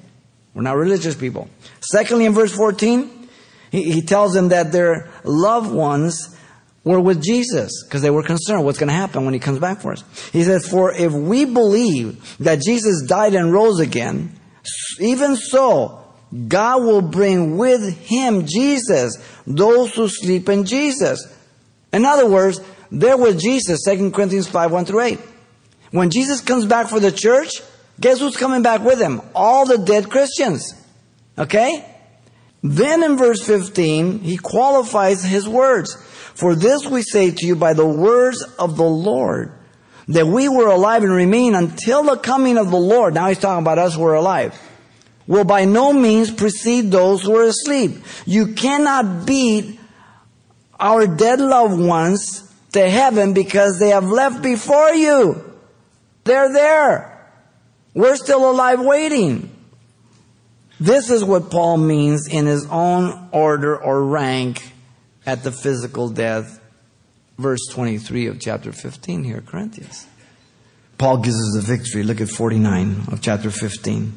We're 0.54 0.62
not 0.62 0.76
religious 0.76 1.14
people. 1.14 1.48
Secondly, 1.80 2.24
in 2.24 2.32
verse 2.32 2.54
14, 2.54 3.28
he, 3.70 3.92
he 3.92 4.02
tells 4.02 4.35
them 4.35 4.48
that 4.48 4.72
their 4.72 5.08
loved 5.24 5.72
ones 5.72 6.37
were 6.85 7.00
with 7.00 7.22
Jesus 7.22 7.85
because 7.85 8.02
they 8.02 8.11
were 8.11 8.24
concerned 8.24 8.64
what's 8.64 8.78
going 8.78 8.88
to 8.88 8.94
happen 8.94 9.24
when 9.24 9.35
he 9.35 9.40
comes 9.40 9.61
back 9.61 9.80
for 9.80 9.92
us. 9.92 10.04
He 10.32 10.42
says, 10.42 10.68
For 10.68 10.92
if 10.92 11.12
we 11.12 11.44
believe 11.44 12.37
that 12.38 12.61
Jesus 12.61 13.06
died 13.06 13.35
and 13.35 13.52
rose 13.52 13.78
again, 13.78 14.32
even 14.98 15.37
so, 15.37 16.01
God 16.49 16.83
will 16.83 17.03
bring 17.03 17.57
with 17.59 17.99
him 17.99 18.47
Jesus 18.47 19.16
those 19.47 19.95
who 19.95 20.09
sleep 20.09 20.49
in 20.49 20.64
Jesus. 20.64 21.27
In 21.92 22.05
other 22.05 22.27
words, 22.27 22.61
there 22.90 23.16
was 23.16 23.42
Jesus, 23.42 23.85
2 23.85 24.11
Corinthians 24.12 24.49
5 24.49 24.73
1 24.73 24.85
through 24.85 25.01
8. 25.01 25.21
When 25.90 26.11
Jesus 26.11 26.40
comes 26.40 26.64
back 26.64 26.88
for 26.88 27.01
the 27.01 27.12
church, 27.12 27.61
Guess 28.01 28.21
who's 28.21 28.37
coming 28.37 28.62
back 28.62 28.83
with 28.83 29.01
him? 29.01 29.21
All 29.35 29.66
the 29.66 29.79
dead 29.79 30.11
Christians. 30.11 30.75
Okay? 31.38 31.85
Then 32.62 33.03
in 33.03 33.16
verse 33.16 33.45
15, 33.45 34.21
he 34.21 34.37
qualifies 34.37 35.23
his 35.23 35.49
words. 35.49 35.95
For 36.35 36.55
this 36.55 36.87
we 36.87 37.03
say 37.03 37.31
to 37.31 37.47
you 37.47 37.57
by 37.57 37.75
the 37.75 37.87
words 37.87 38.42
of 38.59 38.77
the 38.77 38.83
Lord, 38.85 39.53
that 40.09 40.27
we 40.27 40.49
were 40.49 40.68
alive 40.68 41.05
and 41.05 41.12
remain 41.12 41.55
until 41.55 42.03
the 42.03 42.16
coming 42.16 42.59
of 42.59 42.71
the 42.71 42.77
Lord. 42.77 43.14
Now 43.14 43.29
he's 43.29 43.38
talking 43.38 43.62
about 43.62 43.79
us 43.79 43.95
who 43.95 44.05
are 44.05 44.14
alive. 44.14 44.59
Will 45.26 45.44
by 45.44 45.64
no 45.64 45.92
means 45.92 46.30
precede 46.30 46.90
those 46.90 47.22
who 47.22 47.37
are 47.37 47.44
asleep. 47.44 48.02
You 48.26 48.54
cannot 48.54 49.26
beat 49.26 49.78
our 50.78 51.06
dead 51.06 51.40
loved 51.40 51.80
ones 51.80 52.52
to 52.72 52.90
heaven 52.90 53.32
because 53.32 53.78
they 53.78 53.90
have 53.90 54.04
left 54.04 54.42
before 54.42 54.90
you. 54.90 55.42
They're 56.24 56.52
there. 56.52 57.08
We're 57.94 58.16
still 58.16 58.50
alive 58.50 58.80
waiting. 58.80 59.50
This 60.80 61.11
is 61.11 61.22
what 61.22 61.50
Paul 61.50 61.76
means 61.76 62.26
in 62.26 62.46
his 62.46 62.66
own 62.66 63.28
order 63.30 63.76
or 63.76 64.04
rank 64.04 64.72
at 65.24 65.44
the 65.44 65.52
physical 65.52 66.08
death. 66.08 66.58
Verse 67.38 67.61
23 67.70 68.26
of 68.26 68.40
chapter 68.40 68.72
15 68.72 69.24
here, 69.24 69.40
Corinthians. 69.40 70.06
Paul 70.98 71.18
gives 71.18 71.37
us 71.37 71.54
the 71.54 71.76
victory. 71.76 72.02
Look 72.02 72.20
at 72.20 72.28
49 72.28 73.04
of 73.12 73.20
chapter 73.20 73.50
15. 73.50 74.12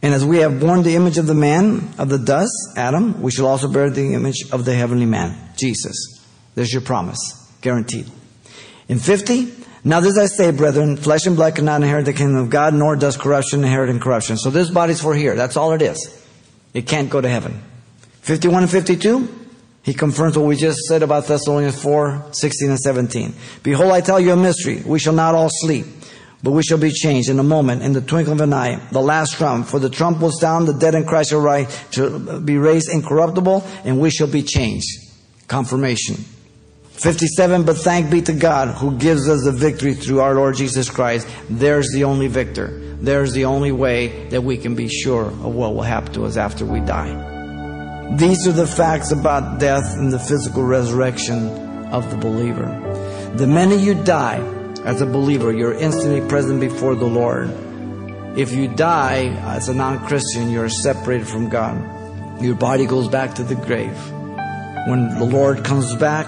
And 0.00 0.14
as 0.14 0.24
we 0.24 0.38
have 0.38 0.60
borne 0.60 0.82
the 0.82 0.94
image 0.94 1.18
of 1.18 1.26
the 1.26 1.34
man 1.34 1.94
of 1.98 2.08
the 2.08 2.18
dust, 2.18 2.52
Adam, 2.76 3.20
we 3.20 3.30
shall 3.30 3.46
also 3.46 3.68
bear 3.68 3.90
the 3.90 4.14
image 4.14 4.44
of 4.52 4.64
the 4.64 4.74
heavenly 4.74 5.06
man, 5.06 5.36
Jesus. 5.56 6.24
There's 6.54 6.72
your 6.72 6.82
promise, 6.82 7.18
guaranteed. 7.60 8.08
In 8.88 8.98
50, 8.98 9.52
now 9.84 10.00
this 10.00 10.16
I 10.16 10.26
say, 10.26 10.50
brethren, 10.50 10.96
flesh 10.96 11.26
and 11.26 11.34
blood 11.36 11.56
cannot 11.56 11.82
inherit 11.82 12.04
the 12.04 12.12
kingdom 12.12 12.36
of 12.36 12.50
God, 12.50 12.74
nor 12.74 12.94
does 12.94 13.16
corruption 13.16 13.64
inherit 13.64 13.90
in 13.90 14.00
corruption. 14.00 14.36
So 14.36 14.50
this 14.50 14.70
body's 14.70 15.00
for 15.00 15.14
here. 15.14 15.34
That's 15.34 15.56
all 15.56 15.72
it 15.72 15.82
is. 15.82 16.26
It 16.74 16.86
can't 16.86 17.10
go 17.10 17.20
to 17.20 17.28
heaven. 17.28 17.62
51 18.20 18.64
and 18.64 18.70
52, 18.70 19.28
he 19.82 19.94
confirms 19.94 20.36
what 20.36 20.46
we 20.46 20.56
just 20.56 20.80
said 20.80 21.02
about 21.02 21.26
Thessalonians 21.26 21.80
4, 21.80 22.26
16 22.32 22.70
and 22.70 22.78
17. 22.78 23.34
Behold, 23.62 23.92
I 23.92 24.00
tell 24.00 24.20
you 24.20 24.32
a 24.32 24.36
mystery. 24.36 24.82
We 24.84 24.98
shall 24.98 25.14
not 25.14 25.34
all 25.34 25.48
sleep, 25.50 25.86
but 26.42 26.52
we 26.52 26.62
shall 26.62 26.78
be 26.78 26.90
changed 26.90 27.28
in 27.28 27.38
a 27.38 27.44
moment, 27.44 27.82
in 27.82 27.92
the 27.92 28.00
twinkling 28.00 28.38
of 28.38 28.40
an 28.40 28.52
eye, 28.52 28.76
the 28.92 29.00
last 29.00 29.34
trump. 29.34 29.66
For 29.66 29.78
the 29.78 29.90
trump 29.90 30.20
will 30.20 30.30
sound, 30.30 30.68
the 30.68 30.72
dead 30.72 30.94
in 30.94 31.04
Christ 31.04 31.30
shall 31.30 31.40
rise, 31.40 31.84
to 31.92 32.40
be 32.40 32.58
raised 32.58 32.90
incorruptible, 32.90 33.64
and 33.84 34.00
we 34.00 34.10
shall 34.10 34.28
be 34.28 34.42
changed. 34.42 34.86
Confirmation. 35.48 36.16
57, 36.98 37.64
but 37.64 37.76
thank 37.76 38.10
be 38.10 38.22
to 38.22 38.32
God 38.32 38.74
who 38.76 38.96
gives 38.98 39.28
us 39.28 39.44
the 39.44 39.52
victory 39.52 39.94
through 39.94 40.20
our 40.20 40.34
Lord 40.34 40.56
Jesus 40.56 40.90
Christ. 40.90 41.28
There's 41.48 41.88
the 41.92 42.04
only 42.04 42.26
victor. 42.26 42.96
There's 43.00 43.32
the 43.32 43.44
only 43.44 43.70
way 43.70 44.28
that 44.28 44.42
we 44.42 44.56
can 44.56 44.74
be 44.74 44.88
sure 44.88 45.26
of 45.26 45.54
what 45.54 45.74
will 45.74 45.82
happen 45.82 46.12
to 46.14 46.24
us 46.24 46.36
after 46.36 46.64
we 46.66 46.80
die. 46.80 48.16
These 48.16 48.48
are 48.48 48.52
the 48.52 48.66
facts 48.66 49.12
about 49.12 49.60
death 49.60 49.94
and 49.94 50.12
the 50.12 50.18
physical 50.18 50.64
resurrection 50.64 51.48
of 51.92 52.10
the 52.10 52.16
believer. 52.16 52.66
The 53.34 53.46
minute 53.46 53.80
you 53.80 53.94
die 54.02 54.57
as 54.84 55.00
a 55.00 55.06
believer, 55.06 55.52
you're 55.52 55.74
instantly 55.74 56.26
present 56.28 56.60
before 56.60 56.94
the 56.94 57.06
Lord. 57.06 57.50
If 58.36 58.52
you 58.52 58.68
die 58.68 59.26
as 59.56 59.68
a 59.68 59.74
non 59.74 60.06
Christian, 60.06 60.50
you're 60.50 60.68
separated 60.68 61.26
from 61.26 61.48
God. 61.48 62.42
Your 62.42 62.54
body 62.54 62.86
goes 62.86 63.08
back 63.08 63.34
to 63.34 63.44
the 63.44 63.54
grave. 63.54 63.98
When 64.86 65.18
the 65.18 65.24
Lord 65.24 65.64
comes 65.64 65.94
back, 65.96 66.26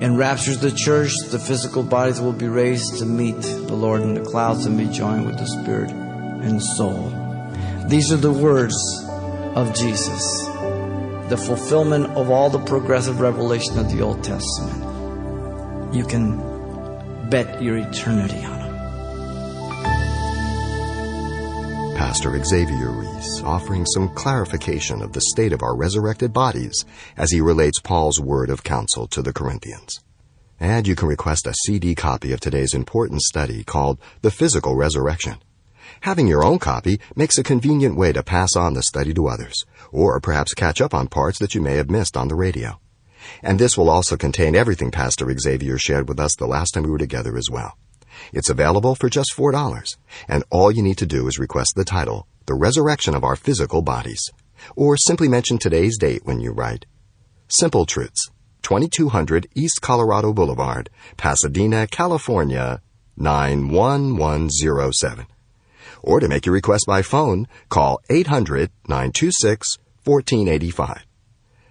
and 0.00 0.18
raptures 0.18 0.58
the 0.58 0.70
church, 0.70 1.12
the 1.30 1.38
physical 1.38 1.82
bodies 1.82 2.20
will 2.20 2.32
be 2.32 2.48
raised 2.48 2.98
to 2.98 3.06
meet 3.06 3.40
the 3.40 3.74
Lord 3.74 4.02
in 4.02 4.14
the 4.14 4.20
clouds 4.20 4.66
and 4.66 4.76
be 4.76 4.86
joined 4.88 5.24
with 5.24 5.38
the 5.38 5.46
Spirit 5.46 5.90
and 5.90 6.62
soul. 6.62 7.08
These 7.88 8.12
are 8.12 8.18
the 8.18 8.32
words 8.32 8.76
of 9.54 9.74
Jesus, 9.74 10.44
the 11.28 11.40
fulfillment 11.42 12.06
of 12.16 12.30
all 12.30 12.50
the 12.50 12.58
progressive 12.58 13.20
revelation 13.20 13.78
of 13.78 13.90
the 13.90 14.02
Old 14.02 14.24
Testament. 14.24 15.94
You 15.94 16.04
can 16.04 16.53
bet 17.30 17.62
your 17.62 17.76
eternity 17.76 18.44
on 18.44 18.60
it. 18.60 18.64
Pastor 21.96 22.42
Xavier 22.44 22.90
Reese 22.90 23.42
offering 23.44 23.84
some 23.86 24.08
clarification 24.14 25.02
of 25.02 25.12
the 25.12 25.20
state 25.20 25.52
of 25.52 25.62
our 25.62 25.76
resurrected 25.76 26.32
bodies 26.32 26.84
as 27.16 27.30
he 27.30 27.40
relates 27.40 27.80
Paul's 27.80 28.20
word 28.20 28.50
of 28.50 28.62
counsel 28.62 29.06
to 29.08 29.22
the 29.22 29.32
Corinthians. 29.32 30.00
And 30.60 30.86
you 30.86 30.94
can 30.94 31.08
request 31.08 31.46
a 31.46 31.54
CD 31.64 31.94
copy 31.94 32.32
of 32.32 32.40
today's 32.40 32.74
important 32.74 33.22
study 33.22 33.64
called 33.64 33.98
The 34.22 34.30
Physical 34.30 34.76
Resurrection. 34.76 35.38
Having 36.02 36.28
your 36.28 36.44
own 36.44 36.58
copy 36.58 37.00
makes 37.16 37.38
a 37.38 37.42
convenient 37.42 37.96
way 37.96 38.12
to 38.12 38.22
pass 38.22 38.54
on 38.56 38.74
the 38.74 38.82
study 38.82 39.12
to 39.14 39.26
others, 39.26 39.64
or 39.90 40.20
perhaps 40.20 40.54
catch 40.54 40.80
up 40.80 40.94
on 40.94 41.08
parts 41.08 41.38
that 41.38 41.54
you 41.54 41.60
may 41.60 41.74
have 41.74 41.90
missed 41.90 42.16
on 42.16 42.28
the 42.28 42.34
radio. 42.34 42.78
And 43.42 43.58
this 43.58 43.76
will 43.76 43.90
also 43.90 44.16
contain 44.16 44.56
everything 44.56 44.90
Pastor 44.90 45.32
Xavier 45.38 45.78
shared 45.78 46.08
with 46.08 46.20
us 46.20 46.34
the 46.36 46.46
last 46.46 46.72
time 46.72 46.84
we 46.84 46.90
were 46.90 46.98
together 46.98 47.36
as 47.36 47.50
well. 47.50 47.76
It's 48.32 48.50
available 48.50 48.94
for 48.94 49.08
just 49.08 49.34
$4, 49.36 49.96
and 50.28 50.44
all 50.50 50.70
you 50.70 50.82
need 50.82 50.98
to 50.98 51.06
do 51.06 51.26
is 51.26 51.38
request 51.38 51.72
the 51.74 51.84
title, 51.84 52.26
The 52.46 52.54
Resurrection 52.54 53.14
of 53.14 53.24
Our 53.24 53.36
Physical 53.36 53.82
Bodies, 53.82 54.30
or 54.76 54.96
simply 54.96 55.28
mention 55.28 55.58
today's 55.58 55.98
date 55.98 56.22
when 56.24 56.40
you 56.40 56.52
write. 56.52 56.86
Simple 57.48 57.86
Truths, 57.86 58.30
2200 58.62 59.48
East 59.54 59.80
Colorado 59.82 60.32
Boulevard, 60.32 60.90
Pasadena, 61.16 61.86
California, 61.86 62.80
91107. 63.16 65.26
Or 66.02 66.20
to 66.20 66.28
make 66.28 66.46
your 66.46 66.54
request 66.54 66.84
by 66.86 67.02
phone, 67.02 67.46
call 67.68 68.00
800 68.10 68.70
926 68.88 69.78
1485. 70.04 71.06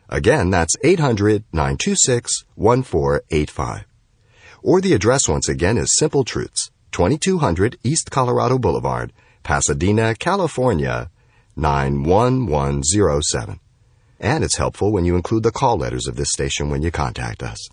Again, 0.09 0.49
that's 0.49 0.75
800 0.83 1.43
926 1.53 2.45
1485. 2.55 3.85
Or 4.61 4.79
the 4.79 4.93
address 4.93 5.27
once 5.27 5.49
again 5.49 5.77
is 5.77 5.97
Simple 5.97 6.23
Truths, 6.23 6.71
2200 6.91 7.77
East 7.83 8.11
Colorado 8.11 8.57
Boulevard, 8.57 9.11
Pasadena, 9.43 10.15
California, 10.15 11.09
91107. 11.55 13.59
And 14.19 14.43
it's 14.43 14.57
helpful 14.57 14.91
when 14.91 15.03
you 15.03 15.15
include 15.15 15.43
the 15.43 15.51
call 15.51 15.77
letters 15.77 16.07
of 16.07 16.15
this 16.15 16.31
station 16.31 16.69
when 16.69 16.81
you 16.81 16.91
contact 16.91 17.43
us. 17.43 17.67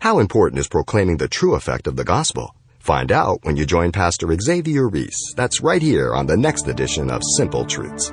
How 0.00 0.18
important 0.18 0.60
is 0.60 0.68
proclaiming 0.68 1.16
the 1.16 1.28
true 1.28 1.54
effect 1.54 1.86
of 1.86 1.96
the 1.96 2.04
gospel? 2.04 2.54
Find 2.78 3.12
out 3.12 3.40
when 3.42 3.56
you 3.56 3.64
join 3.64 3.92
Pastor 3.92 4.28
Xavier 4.40 4.88
Reese. 4.88 5.34
That's 5.36 5.60
right 5.60 5.80
here 5.80 6.14
on 6.14 6.26
the 6.26 6.36
next 6.36 6.66
edition 6.66 7.10
of 7.10 7.22
Simple 7.36 7.64
Truths. 7.64 8.12